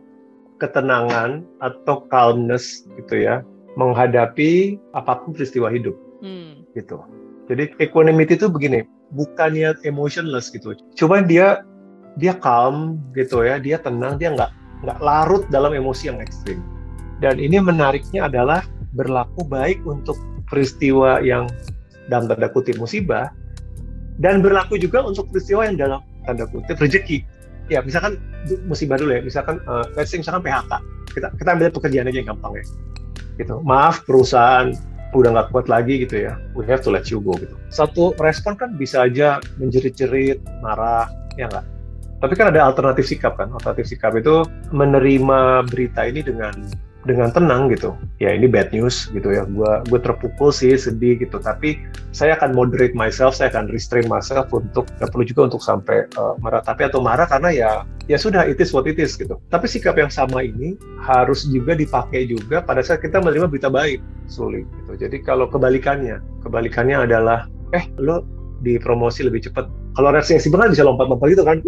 ketenangan 0.64 1.44
atau 1.60 2.08
calmness 2.08 2.88
gitu 2.96 3.20
ya 3.20 3.44
menghadapi 3.76 4.80
apa 4.96 5.20
pun 5.20 5.36
peristiwa 5.36 5.68
hidup. 5.68 5.98
Hmm. 6.24 6.63
Gitu. 6.78 7.02
Jadi 7.52 7.76
equanimity 7.84 8.40
itu 8.40 8.48
begini, 8.48 8.88
bukannya 9.14 9.76
emotionless 9.84 10.50
gitu. 10.50 10.74
Cuma 10.96 11.20
dia 11.20 11.62
dia 12.18 12.38
calm 12.38 13.02
gitu 13.18 13.42
ya, 13.44 13.58
dia 13.58 13.82
tenang, 13.82 14.22
dia 14.22 14.32
nggak 14.34 14.52
nggak 14.84 15.00
larut 15.00 15.44
dalam 15.50 15.74
emosi 15.74 16.12
yang 16.12 16.20
ekstrim. 16.20 16.62
Dan 17.20 17.40
ini 17.40 17.60
menariknya 17.60 18.28
adalah 18.28 18.64
berlaku 18.94 19.48
baik 19.48 19.82
untuk 19.88 20.16
peristiwa 20.48 21.24
yang 21.24 21.50
dalam 22.12 22.28
tanda 22.28 22.52
kutip 22.52 22.76
musibah 22.76 23.32
dan 24.20 24.44
berlaku 24.44 24.76
juga 24.78 25.02
untuk 25.02 25.32
peristiwa 25.32 25.66
yang 25.66 25.78
dalam 25.80 26.00
tanda 26.28 26.46
kutip 26.52 26.78
rezeki. 26.78 27.24
Ya, 27.72 27.80
misalkan 27.80 28.20
musibah 28.68 29.00
dulu 29.00 29.16
ya, 29.16 29.22
misalkan 29.24 29.58
uh, 29.66 29.88
misalkan 29.96 30.44
PHK. 30.44 30.72
Kita 31.16 31.28
kita 31.40 31.50
ambil 31.56 31.72
pekerjaan 31.72 32.08
aja 32.12 32.18
yang 32.20 32.30
gampang 32.36 32.60
ya. 32.60 32.64
Gitu. 33.40 33.56
Maaf 33.66 34.04
perusahaan 34.06 34.76
udah 35.22 35.32
nggak 35.38 35.50
kuat 35.54 35.70
lagi 35.70 36.02
gitu 36.02 36.26
ya, 36.26 36.34
we 36.58 36.66
have 36.66 36.82
to 36.82 36.90
let 36.90 37.10
you 37.14 37.22
go 37.22 37.38
gitu. 37.38 37.54
Satu 37.70 38.18
respon 38.18 38.58
kan 38.58 38.74
bisa 38.74 39.06
aja 39.06 39.38
menjerit-jerit, 39.62 40.42
marah, 40.66 41.10
ya 41.38 41.46
nggak? 41.50 41.66
Tapi 42.24 42.34
kan 42.40 42.56
ada 42.56 42.72
alternatif 42.72 43.06
sikap 43.12 43.36
kan, 43.36 43.52
alternatif 43.52 43.92
sikap 43.92 44.16
itu 44.16 44.48
menerima 44.72 45.68
berita 45.68 46.08
ini 46.08 46.24
dengan 46.24 46.56
dengan 47.04 47.30
tenang 47.32 47.68
gitu. 47.72 47.96
Ya 48.20 48.32
ini 48.32 48.48
bad 48.48 48.72
news 48.72 49.12
gitu 49.12 49.32
ya, 49.36 49.44
gua 49.48 49.84
gue 49.88 50.00
terpukul 50.00 50.56
sih, 50.56 50.76
sedih 50.76 51.20
gitu. 51.20 51.40
Tapi 51.40 51.80
saya 52.16 52.36
akan 52.40 52.56
moderate 52.56 52.96
myself, 52.96 53.36
saya 53.36 53.52
akan 53.52 53.72
restrain 53.72 54.08
myself 54.08 54.48
untuk 54.56 54.88
nggak 55.00 55.10
perlu 55.12 55.26
juga 55.28 55.52
untuk 55.52 55.62
sampai 55.64 56.08
uh, 56.16 56.36
marah. 56.40 56.64
Tapi 56.64 56.88
atau 56.88 57.04
marah 57.04 57.28
karena 57.28 57.50
ya 57.52 57.72
ya 58.08 58.16
sudah 58.20 58.48
it 58.48 58.60
is 58.60 58.72
what 58.72 58.88
it 58.88 59.00
is 59.00 59.16
gitu. 59.16 59.40
Tapi 59.52 59.68
sikap 59.68 60.00
yang 60.00 60.12
sama 60.12 60.44
ini 60.44 60.80
harus 61.04 61.44
juga 61.48 61.76
dipakai 61.76 62.28
juga 62.28 62.64
pada 62.64 62.80
saat 62.80 63.04
kita 63.04 63.20
menerima 63.20 63.52
berita 63.52 63.68
baik, 63.68 64.00
sulit 64.32 64.64
gitu. 64.84 65.08
Jadi 65.08 65.24
kalau 65.24 65.48
kebalikannya, 65.52 66.24
kebalikannya 66.44 67.04
adalah 67.04 67.52
eh 67.76 67.84
lo 68.00 68.24
dipromosi 68.64 69.28
lebih 69.28 69.52
cepat. 69.52 69.68
Kalau 69.94 70.10
reaksi 70.10 70.40
yang 70.40 70.58
kan 70.58 70.72
bisa 70.74 70.88
lompat-lompat 70.88 71.28
gitu 71.30 71.44
kan, 71.46 71.62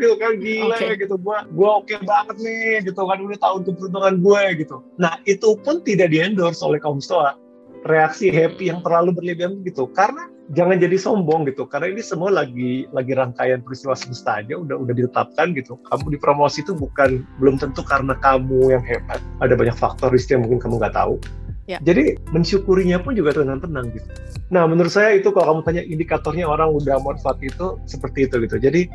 gitu 0.00 0.14
kan 0.16 0.38
gila 0.38 0.76
Oke. 0.76 0.96
gitu. 1.00 1.14
Gua 1.20 1.44
gua 1.52 1.82
oke 1.82 1.94
banget 2.04 2.36
nih 2.40 2.86
gitu 2.86 3.00
kan. 3.02 3.18
Udah 3.20 3.38
tahun 3.40 3.60
keberuntungan 3.66 4.14
gue 4.20 4.42
gitu. 4.64 4.76
Nah 4.96 5.18
itu 5.24 5.56
pun 5.60 5.80
tidak 5.84 6.12
di 6.12 6.18
endorse 6.22 6.60
oleh 6.64 6.78
kaum 6.80 7.00
stoa. 7.00 7.36
Reaksi 7.82 8.30
happy 8.30 8.70
yang 8.70 8.80
terlalu 8.86 9.10
berlebihan 9.10 9.66
gitu. 9.66 9.90
Karena 9.90 10.30
jangan 10.54 10.78
jadi 10.78 10.96
sombong 10.98 11.48
gitu. 11.50 11.66
Karena 11.66 11.90
ini 11.90 12.02
semua 12.04 12.30
lagi 12.30 12.86
lagi 12.94 13.12
rangkaian 13.14 13.62
peristiwa 13.64 13.96
semesta 13.98 14.38
aja 14.38 14.54
udah 14.54 14.76
udah 14.78 14.94
ditetapkan 14.94 15.54
gitu. 15.56 15.80
Kamu 15.90 16.14
dipromosi 16.14 16.62
itu 16.62 16.72
bukan 16.76 17.26
belum 17.42 17.58
tentu 17.58 17.82
karena 17.82 18.14
kamu 18.18 18.74
yang 18.78 18.84
hebat. 18.86 19.18
Ada 19.42 19.54
banyak 19.58 19.74
faktor 19.74 20.14
risiko 20.14 20.38
yang 20.38 20.46
mungkin 20.46 20.60
kamu 20.62 20.74
nggak 20.78 20.96
tahu. 20.96 21.16
Ya. 21.70 21.78
jadi 21.78 22.18
mensyukurinya 22.34 22.98
pun 22.98 23.14
juga 23.14 23.38
dengan 23.38 23.62
tenang 23.62 23.94
gitu. 23.94 24.10
Nah 24.50 24.66
menurut 24.66 24.90
saya 24.90 25.14
itu 25.14 25.30
kalau 25.30 25.54
kamu 25.54 25.60
tanya 25.62 25.82
indikatornya 25.86 26.50
orang 26.50 26.74
udah 26.74 26.98
manfaat 26.98 27.38
itu 27.38 27.78
seperti 27.86 28.26
itu 28.26 28.42
gitu. 28.42 28.58
Jadi 28.58 28.90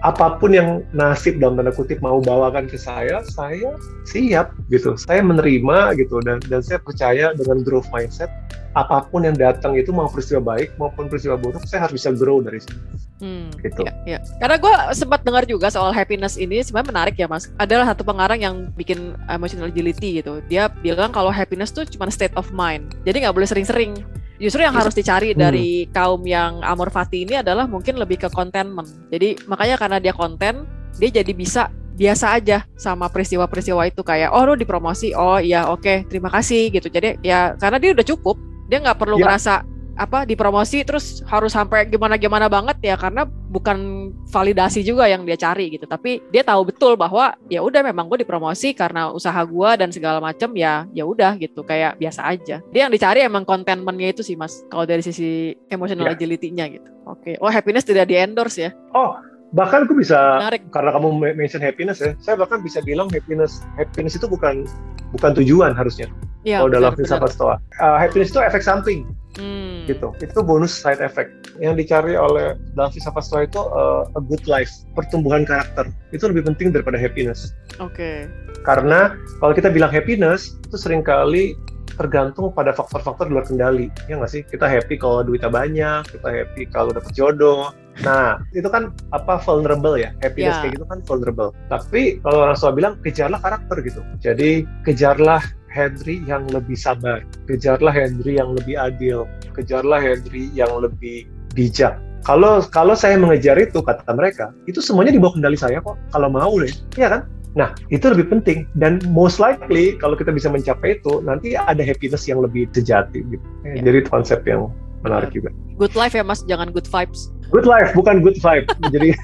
apa 0.00 0.40
pun 0.40 0.56
yang 0.56 0.80
nasib 0.96 1.36
dalam 1.36 1.60
tanda 1.60 1.72
kutip 1.76 2.00
mau 2.00 2.24
bawakan 2.24 2.64
ke 2.64 2.80
saya, 2.80 3.20
saya 3.26 3.76
siap 4.08 4.56
gitu. 4.72 4.96
Saya 4.96 5.20
menerima 5.20 5.96
gitu 6.00 6.24
dan 6.24 6.40
dan 6.48 6.64
saya 6.64 6.80
percaya 6.80 7.36
dengan 7.36 7.60
growth 7.60 7.88
mindset 7.92 8.32
apa 8.78 9.02
pun 9.10 9.26
yang 9.26 9.34
datang 9.34 9.74
itu 9.74 9.90
mau 9.90 10.06
peristiwa 10.06 10.38
baik 10.54 10.78
maupun 10.78 11.10
peristiwa 11.10 11.34
buruk, 11.34 11.66
saya 11.66 11.84
harus 11.90 11.98
bisa 11.98 12.14
grow 12.14 12.38
dari 12.38 12.62
situ. 12.62 12.78
Hmm, 13.20 13.52
Gitu. 13.60 13.84
ya, 13.84 13.92
ya. 14.06 14.18
Karena 14.40 14.56
gue 14.56 14.74
sempat 14.96 15.20
dengar 15.26 15.44
juga 15.44 15.68
soal 15.68 15.92
happiness 15.92 16.40
ini 16.40 16.62
sebenarnya 16.64 16.88
menarik 16.88 17.14
ya 17.20 17.28
mas. 17.28 17.52
Adalah 17.60 17.92
satu 17.92 18.06
pengarang 18.06 18.40
yang 18.40 18.54
bikin 18.78 19.12
emotional 19.28 19.68
agility 19.68 20.22
gitu. 20.22 20.40
Dia 20.48 20.72
bilang 20.80 21.12
kalau 21.12 21.28
happiness 21.28 21.74
tuh 21.74 21.84
cuma 21.84 22.08
state 22.08 22.32
of 22.38 22.48
mind. 22.54 22.94
Jadi 23.04 23.26
nggak 23.26 23.36
boleh 23.36 23.48
sering-sering. 23.50 24.00
Justru 24.40 24.64
yang 24.64 24.72
harus 24.72 24.96
dicari 24.96 25.36
Hmm. 25.36 25.38
dari 25.38 25.84
kaum 25.92 26.24
yang 26.24 26.64
amor 26.64 26.88
fati 26.88 27.28
ini 27.28 27.38
adalah 27.38 27.68
mungkin 27.68 28.00
lebih 28.00 28.16
ke 28.24 28.28
contentment. 28.32 28.88
Jadi 29.12 29.36
makanya 29.44 29.76
karena 29.76 29.98
dia 30.00 30.16
konten, 30.16 30.64
dia 30.96 31.10
jadi 31.12 31.32
bisa 31.36 31.68
biasa 31.94 32.40
aja 32.40 32.64
sama 32.80 33.12
peristiwa-peristiwa 33.12 33.84
itu 33.84 34.00
kayak 34.00 34.32
oh 34.32 34.48
lu 34.48 34.56
dipromosi, 34.56 35.12
oh 35.12 35.36
iya 35.36 35.68
oke 35.68 36.08
terima 36.08 36.32
kasih 36.32 36.72
gitu. 36.72 36.88
Jadi 36.88 37.20
ya 37.20 37.52
karena 37.60 37.76
dia 37.76 37.92
udah 37.92 38.06
cukup, 38.08 38.40
dia 38.72 38.80
nggak 38.80 38.96
perlu 38.96 39.20
Ya. 39.20 39.28
ngerasa 39.28 39.54
apa 39.98 40.24
dipromosi 40.24 40.82
terus 40.82 41.20
harus 41.26 41.52
sampai 41.52 41.86
gimana-gimana 41.86 42.46
banget 42.46 42.78
ya 42.82 42.96
karena 42.98 43.26
bukan 43.26 44.10
validasi 44.30 44.82
juga 44.86 45.06
yang 45.10 45.26
dia 45.26 45.36
cari 45.36 45.74
gitu. 45.74 45.84
Tapi 45.86 46.22
dia 46.30 46.42
tahu 46.42 46.70
betul 46.70 46.94
bahwa 46.94 47.34
ya 47.50 47.60
udah 47.60 47.82
memang 47.82 48.06
gue 48.08 48.22
dipromosi 48.22 48.72
karena 48.72 49.10
usaha 49.10 49.38
gue 49.42 49.70
dan 49.76 49.90
segala 49.90 50.22
macam 50.22 50.50
ya 50.56 50.86
ya 50.94 51.04
udah 51.04 51.36
gitu 51.36 51.62
kayak 51.62 51.98
biasa 51.98 52.26
aja. 52.26 52.62
Dia 52.70 52.80
yang 52.86 52.92
dicari 52.92 53.20
emang 53.22 53.42
contentmentnya 53.44 54.12
itu 54.14 54.22
sih 54.22 54.34
mas 54.38 54.62
kalau 54.70 54.84
dari 54.86 55.02
sisi 55.04 55.54
emotional 55.70 56.06
Ya. 56.10 56.16
agility-nya 56.16 56.64
gitu. 56.72 56.90
Oke. 57.06 57.36
Oh 57.42 57.50
happiness 57.50 57.84
tidak 57.84 58.08
di 58.08 58.16
endorse 58.16 58.58
ya? 58.58 58.70
Oh, 58.94 59.14
bahkan 59.50 59.82
aku 59.82 59.98
bisa 59.98 60.38
menarik 60.38 60.62
karena 60.70 60.90
kamu 60.94 61.08
me- 61.10 61.34
mention 61.34 61.58
happiness 61.58 61.98
ya, 61.98 62.14
saya 62.22 62.38
bahkan 62.38 62.62
bisa 62.62 62.78
bilang 62.86 63.10
happiness 63.10 63.62
happiness 63.74 64.14
itu 64.14 64.30
bukan 64.30 64.62
bukan 65.10 65.34
tujuan 65.42 65.74
harusnya. 65.74 66.06
ya 66.46 66.62
kalau 66.62 66.72
dalam 66.72 66.92
filsafat 66.96 67.36
stoa, 67.36 67.56
Uh, 67.82 67.98
happiness 68.00 68.32
itu 68.32 68.40
efek 68.40 68.64
samping. 68.64 69.04
Hmm, 69.38 69.86
gitu. 69.86 70.10
Itu 70.18 70.42
bonus 70.42 70.74
side 70.74 70.98
effect 70.98 71.30
yang 71.62 71.78
dicari 71.78 72.18
oleh 72.18 72.58
dalam 72.74 72.90
filsafat 72.90 73.22
stoa 73.22 73.40
itu 73.46 73.60
uh, 73.60 74.08
a 74.16 74.20
good 74.24 74.42
life, 74.48 74.70
pertumbuhan 74.96 75.44
karakter. 75.44 75.86
Itu 76.10 76.32
lebih 76.32 76.48
penting 76.50 76.72
daripada 76.72 76.96
happiness. 76.96 77.52
oke 77.78 78.26
Karena 78.64 79.14
kalau 79.40 79.52
kita 79.52 79.68
bilang 79.72 79.92
happiness 79.92 80.56
itu 80.66 80.76
sering 80.76 81.00
kali 81.04 81.54
tergantung 81.98 82.50
pada 82.54 82.74
faktor-faktor 82.74 83.30
luar 83.30 83.44
kendali. 83.46 83.90
Ya 84.06 84.18
nggak 84.18 84.30
sih? 84.30 84.42
Kita 84.46 84.66
happy 84.66 84.98
kalau 84.98 85.26
duitnya 85.26 85.50
banyak, 85.50 86.06
kita 86.10 86.28
happy 86.28 86.62
kalau 86.70 86.90
dapat 86.94 87.12
jodoh. 87.14 87.74
Nah, 88.06 88.40
itu 88.56 88.66
kan 88.70 88.94
apa 89.12 89.42
vulnerable 89.42 89.98
ya. 89.98 90.14
Happiness 90.24 90.56
Ya. 90.56 90.62
kayak 90.64 90.72
gitu 90.78 90.86
kan 90.88 90.98
vulnerable. 91.04 91.50
Tapi 91.68 92.22
kalau 92.24 92.48
orang 92.48 92.56
tua 92.56 92.72
bilang 92.72 92.94
kejarlah 93.02 93.40
karakter 93.42 93.76
gitu. 93.84 94.00
Jadi 94.22 94.64
kejarlah 94.86 95.42
Henry 95.70 96.18
yang 96.26 96.50
lebih 96.50 96.74
sabar, 96.74 97.22
kejarlah 97.46 97.94
Henry 97.94 98.42
yang 98.42 98.58
lebih 98.58 98.74
adil, 98.74 99.26
kejarlah 99.54 100.02
Henry 100.02 100.50
yang 100.50 100.70
lebih 100.82 101.30
bijak. 101.54 101.94
Kalau 102.26 102.60
kalau 102.68 102.92
saya 102.92 103.16
mengejar 103.16 103.56
itu 103.56 103.80
kata 103.80 104.12
mereka, 104.12 104.52
itu 104.68 104.82
semuanya 104.84 105.14
di 105.14 105.20
bawah 105.22 105.40
kendali 105.40 105.56
saya 105.56 105.80
kok. 105.80 105.96
Kalau 106.12 106.28
mau 106.28 106.52
deh, 106.60 106.68
iya 107.00 107.08
kan? 107.08 107.22
Nah, 107.58 107.74
itu 107.90 108.06
lebih 108.06 108.30
penting 108.30 108.70
dan 108.78 109.02
most 109.10 109.42
likely 109.42 109.98
kalau 109.98 110.14
kita 110.14 110.30
bisa 110.30 110.46
mencapai 110.46 111.02
itu 111.02 111.18
nanti 111.26 111.58
ada 111.58 111.82
happiness 111.82 112.30
yang 112.30 112.38
lebih 112.38 112.70
sejati 112.70 113.26
gitu. 113.26 113.46
Ya. 113.66 113.82
Jadi 113.82 114.06
konsep 114.06 114.46
yang 114.46 114.70
menarik 115.02 115.34
juga. 115.34 115.50
Good 115.74 115.98
life 115.98 116.14
ya 116.14 116.22
mas, 116.22 116.46
jangan 116.46 116.70
good 116.70 116.86
vibes. 116.86 117.32
Good 117.50 117.66
life 117.66 117.90
bukan 117.98 118.22
good 118.22 118.38
vibe. 118.38 118.70
Jadi 118.94 119.16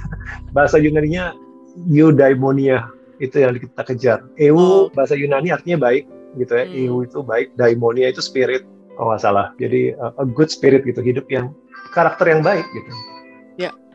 bahasa 0.50 0.80
Yunani-nya 0.80 1.36
eudaimonia 1.86 2.88
itu 3.22 3.40
yang 3.40 3.56
kita 3.56 3.82
kejar. 3.86 4.18
Eu 4.36 4.56
Oh. 4.58 4.82
bahasa 4.92 5.14
Yunani 5.14 5.52
artinya 5.52 5.86
baik 5.88 6.04
gitu 6.36 6.52
ya. 6.52 6.64
Hmm. 6.66 6.76
Eu 6.76 6.94
itu 7.06 7.18
baik, 7.22 7.54
daimonia 7.56 8.10
itu 8.10 8.20
spirit. 8.20 8.66
Oh 8.96 9.12
nggak 9.12 9.22
salah. 9.22 9.52
Jadi 9.60 9.92
uh, 9.96 10.12
a 10.16 10.24
good 10.24 10.48
spirit 10.48 10.82
gitu, 10.84 11.04
hidup 11.04 11.28
yang 11.28 11.52
karakter 11.92 12.28
yang 12.32 12.40
baik 12.40 12.64
gitu. 12.72 12.90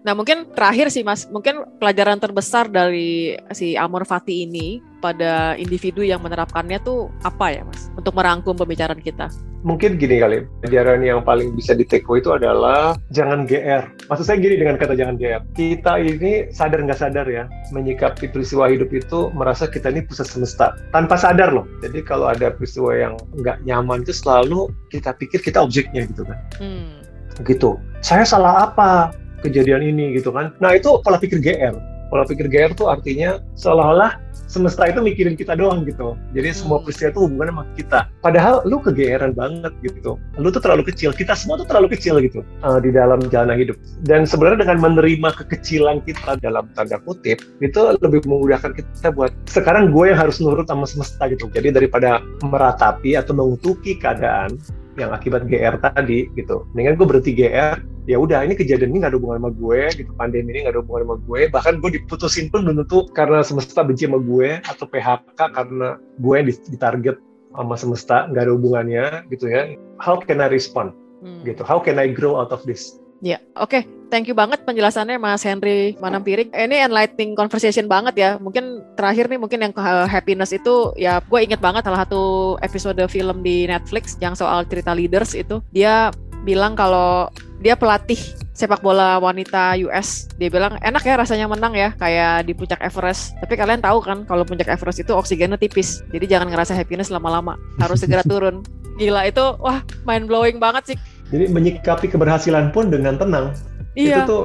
Nah 0.02 0.18
mungkin 0.18 0.50
terakhir 0.58 0.90
sih 0.90 1.06
mas, 1.06 1.30
mungkin 1.30 1.62
pelajaran 1.78 2.18
terbesar 2.18 2.66
dari 2.66 3.38
si 3.54 3.78
Amor 3.78 4.02
Fati 4.10 4.50
ini 4.50 4.82
pada 4.98 5.54
individu 5.58 6.02
yang 6.02 6.26
menerapkannya 6.26 6.82
tuh 6.82 7.14
apa 7.22 7.54
ya 7.54 7.62
mas? 7.62 7.94
Untuk 7.94 8.18
merangkum 8.18 8.58
pembicaraan 8.58 8.98
kita. 8.98 9.30
Mungkin 9.62 10.02
gini 10.02 10.18
kali, 10.18 10.42
pelajaran 10.66 11.06
yang 11.06 11.22
paling 11.22 11.54
bisa 11.54 11.78
diteko 11.78 12.18
itu 12.18 12.34
adalah 12.34 12.98
jangan 13.14 13.46
GR. 13.46 13.86
Maksud 14.10 14.26
saya 14.26 14.42
gini 14.42 14.58
dengan 14.58 14.82
kata 14.82 14.98
jangan 14.98 15.22
GR. 15.22 15.46
Kita 15.54 16.02
ini 16.02 16.50
sadar 16.50 16.82
nggak 16.82 16.98
sadar 16.98 17.30
ya, 17.30 17.46
menyikapi 17.70 18.34
peristiwa 18.34 18.74
hidup 18.74 18.90
itu 18.90 19.30
merasa 19.38 19.70
kita 19.70 19.94
ini 19.94 20.02
pusat 20.02 20.26
semesta. 20.26 20.82
Tanpa 20.90 21.14
sadar 21.14 21.54
loh. 21.54 21.70
Jadi 21.86 22.02
kalau 22.02 22.26
ada 22.26 22.50
peristiwa 22.50 22.98
yang 22.98 23.14
nggak 23.38 23.62
nyaman 23.70 24.02
itu 24.02 24.18
selalu 24.18 24.74
kita 24.90 25.14
pikir 25.14 25.46
kita 25.46 25.62
objeknya 25.62 26.10
gitu 26.10 26.26
kan. 26.26 26.42
Hmm. 26.58 27.06
Gitu. 27.46 27.78
Saya 28.02 28.26
salah 28.26 28.66
apa 28.66 29.14
kejadian 29.42 29.82
ini 29.84 30.18
gitu 30.18 30.30
kan. 30.32 30.54
Nah 30.64 30.78
itu 30.78 31.02
pola 31.02 31.18
pikir 31.18 31.42
GR. 31.42 31.76
Pola 32.12 32.28
pikir 32.28 32.52
GR 32.52 32.76
tuh 32.76 32.92
artinya 32.92 33.40
seolah-olah 33.56 34.20
semesta 34.52 34.84
itu 34.84 35.00
mikirin 35.00 35.40
kita 35.40 35.56
doang 35.56 35.88
gitu. 35.88 36.20
Jadi 36.36 36.52
semua 36.52 36.84
Hmm. 36.84 36.92
peristiwa 36.92 37.08
itu 37.16 37.20
hubungannya 37.24 37.54
sama 37.56 37.66
kita. 37.80 38.00
Padahal 38.20 38.56
lu 38.68 38.78
kegeeran 38.84 39.32
banget 39.32 39.72
gitu. 39.80 40.20
Lu 40.36 40.52
tuh 40.52 40.60
terlalu 40.60 40.92
kecil. 40.92 41.16
Kita 41.16 41.40
semua 41.40 41.56
tuh 41.64 41.72
terlalu 41.72 41.96
kecil 41.96 42.20
gitu 42.20 42.44
uh, 42.68 42.80
di 42.84 42.92
dalam 42.92 43.24
jalan 43.32 43.56
hidup. 43.56 43.80
Dan 44.04 44.28
sebenarnya 44.28 44.68
dengan 44.68 44.92
menerima 44.92 45.30
kekecilan 45.40 46.04
kita 46.04 46.36
dalam 46.44 46.68
tanda 46.76 47.00
kutip 47.00 47.40
itu 47.64 47.80
lebih 48.04 48.28
memudahkan 48.28 48.76
kita 48.76 49.16
buat 49.16 49.32
sekarang 49.48 49.96
gue 49.96 50.12
yang 50.12 50.20
harus 50.20 50.44
nurut 50.44 50.68
sama 50.68 50.84
semesta 50.84 51.32
gitu. 51.32 51.48
Jadi 51.48 51.72
daripada 51.72 52.20
meratapi 52.44 53.16
atau 53.16 53.32
mengutuki 53.32 53.96
keadaan 53.96 54.60
yang 55.00 55.16
akibat 55.16 55.48
GR 55.48 55.80
tadi 55.80 56.28
gitu. 56.36 56.68
Mendingan 56.76 57.00
gue 57.00 57.08
berhenti 57.08 57.32
GR, 57.32 57.80
ya 58.10 58.18
udah 58.18 58.42
ini 58.42 58.58
kejadian 58.58 58.94
ini 58.94 59.06
gak 59.06 59.14
ada 59.14 59.20
hubungan 59.22 59.38
sama 59.42 59.52
gue 59.54 59.82
gitu, 59.94 60.12
pandemi 60.18 60.50
ini 60.58 60.66
gak 60.66 60.74
ada 60.74 60.82
hubungan 60.82 61.02
sama 61.06 61.16
gue, 61.22 61.42
bahkan 61.54 61.74
gue 61.78 61.90
diputusin 62.02 62.50
pun 62.50 62.66
belum 62.66 62.82
tentu 62.86 63.06
karena 63.14 63.46
semesta 63.46 63.86
benci 63.86 64.10
sama 64.10 64.18
gue 64.18 64.58
atau 64.66 64.86
PHK 64.90 65.40
karena 65.54 65.88
gue 66.18 66.34
yang 66.34 66.48
di- 66.50 66.66
ditarget 66.74 67.18
sama 67.52 67.76
semesta 67.76 68.32
nggak 68.32 68.44
ada 68.48 68.54
hubungannya 68.56 69.06
gitu 69.28 69.52
ya. 69.52 69.76
How 70.00 70.16
can 70.18 70.40
I 70.40 70.48
respond 70.48 70.96
Hmm. 71.22 71.46
gitu? 71.46 71.62
How 71.62 71.78
can 71.78 72.02
I 72.02 72.10
grow 72.10 72.40
out 72.40 72.50
of 72.50 72.66
this? 72.66 72.98
Ya, 73.22 73.38
oke. 73.54 73.86
Thank 74.10 74.28
you 74.28 74.36
banget 74.36 74.66
penjelasannya 74.66 75.22
Mas 75.22 75.46
Henry 75.46 75.94
Manampiring. 76.02 76.50
Eh, 76.52 76.66
Ini 76.66 76.90
enlightening 76.90 77.38
conversation 77.38 77.86
banget 77.86 78.18
ya. 78.18 78.30
Mungkin 78.42 78.82
terakhir 78.98 79.30
nih 79.30 79.40
mungkin 79.40 79.62
yang 79.62 79.72
ke 79.72 79.80
happiness 80.10 80.52
itu 80.52 80.92
ya 80.98 81.22
gue 81.22 81.40
inget 81.40 81.62
banget 81.62 81.86
salah 81.86 82.04
satu 82.04 82.58
episode 82.66 83.00
film 83.08 83.46
di 83.46 83.70
Netflix 83.70 84.18
yang 84.20 84.34
soal 84.34 84.66
cerita 84.66 84.92
leaders 84.98 85.38
itu. 85.38 85.62
Dia 85.70 86.10
bilang 86.42 86.74
kalau 86.74 87.30
dia 87.62 87.78
pelatih 87.78 88.18
sepak 88.52 88.82
bola 88.82 89.18
wanita 89.18 89.78
US. 89.88 90.30
Dia 90.38 90.50
bilang 90.50 90.78
enak 90.82 91.04
ya 91.06 91.16
rasanya 91.18 91.46
menang 91.50 91.74
ya 91.74 91.94
kayak 91.98 92.50
di 92.50 92.54
puncak 92.54 92.82
Everest. 92.82 93.34
Tapi 93.42 93.54
kalian 93.58 93.82
tahu 93.82 94.02
kan 94.02 94.26
kalau 94.26 94.46
puncak 94.46 94.70
Everest 94.70 95.02
itu 95.02 95.14
oksigennya 95.14 95.58
tipis. 95.58 96.06
Jadi 96.14 96.26
jangan 96.30 96.50
ngerasa 96.50 96.78
happiness 96.78 97.14
lama-lama. 97.14 97.58
Harus 97.82 98.02
segera 98.02 98.26
turun. 98.32 98.66
Gila 98.98 99.26
itu 99.26 99.46
wah 99.62 99.82
mind 100.06 100.30
blowing 100.30 100.58
banget 100.62 100.94
sih. 100.94 100.98
Jadi 101.32 101.48
menyikapi 101.50 102.12
keberhasilan 102.12 102.70
pun 102.76 102.92
dengan 102.92 103.16
tenang. 103.18 103.56
Iya. 103.96 104.26
Itu 104.26 104.30
tuh 104.30 104.44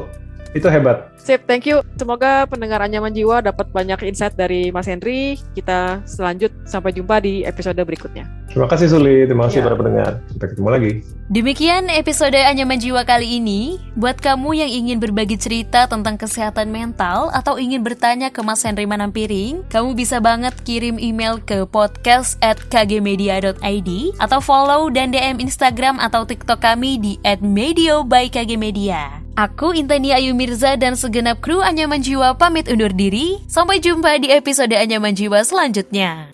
itu 0.57 0.69
hebat. 0.69 1.13
Sip, 1.21 1.43
thank 1.45 1.67
you. 1.67 1.83
Semoga 1.99 2.47
pendengar 2.47 2.79
Anyaman 2.79 3.11
Jiwa 3.11 3.43
dapat 3.43 3.69
banyak 3.75 3.99
insight 4.07 4.39
dari 4.39 4.71
Mas 4.71 4.87
Henry. 4.87 5.37
Kita 5.53 6.01
selanjut 6.07 6.55
sampai 6.65 6.95
jumpa 6.95 7.19
di 7.19 7.43
episode 7.43 7.77
berikutnya. 7.77 8.25
Terima 8.47 8.71
kasih 8.71 8.89
Suli, 8.89 9.27
terima 9.27 9.51
kasih 9.51 9.61
Ya. 9.61 9.67
para 9.67 9.77
pendengar. 9.77 10.13
Sampai 10.31 10.47
ketemu 10.55 10.69
lagi. 10.71 10.93
Demikian 11.27 11.91
episode 11.91 12.39
Anyaman 12.39 12.79
Jiwa 12.79 13.03
kali 13.03 13.43
ini. 13.43 13.83
Buat 13.99 14.23
kamu 14.23 14.55
yang 14.55 14.71
ingin 14.71 15.03
berbagi 15.03 15.35
cerita 15.35 15.91
tentang 15.91 16.15
kesehatan 16.15 16.71
mental 16.71 17.35
atau 17.35 17.59
ingin 17.59 17.83
bertanya 17.83 18.31
ke 18.31 18.39
Mas 18.47 18.63
Henry 18.63 18.87
Manampiring, 18.87 19.67
kamu 19.67 19.99
bisa 19.99 20.23
banget 20.23 20.55
kirim 20.63 20.97
email 21.03 21.43
ke 21.43 21.67
podcast 21.67 22.39
at 22.39 22.57
kgmedia.id 22.71 23.91
atau 24.23 24.39
follow 24.39 24.89
dan 24.95 25.11
DM 25.11 25.43
Instagram 25.43 25.99
atau 25.99 26.23
TikTok 26.23 26.63
kami 26.63 27.03
di 27.03 27.13
@medio 27.43 28.07
by 28.07 28.31
kgmedia. 28.31 29.26
Aku 29.37 29.77
Intania 29.77 30.17
Ayu 30.17 30.33
Mirza 30.33 30.81
dan 30.81 30.97
segenap 30.97 31.45
kru 31.45 31.61
Anyaman 31.61 32.01
Jiwa 32.01 32.41
pamit 32.41 32.73
undur 32.73 32.89
diri. 32.89 33.37
Sampai 33.45 33.85
jumpa 33.85 34.17
di 34.17 34.33
episode 34.33 34.73
Anyaman 34.73 35.13
Jiwa 35.13 35.45
selanjutnya. 35.45 36.33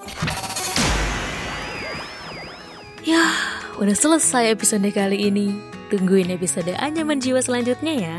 Yah, 3.02 3.34
udah 3.82 3.96
selesai 3.98 4.54
episode 4.54 4.86
kali 4.94 5.34
ini. 5.34 5.50
Tungguin 5.90 6.30
episode 6.30 6.78
Anyaman 6.78 7.18
Jiwa 7.18 7.42
selanjutnya 7.42 7.94
ya. 7.98 8.18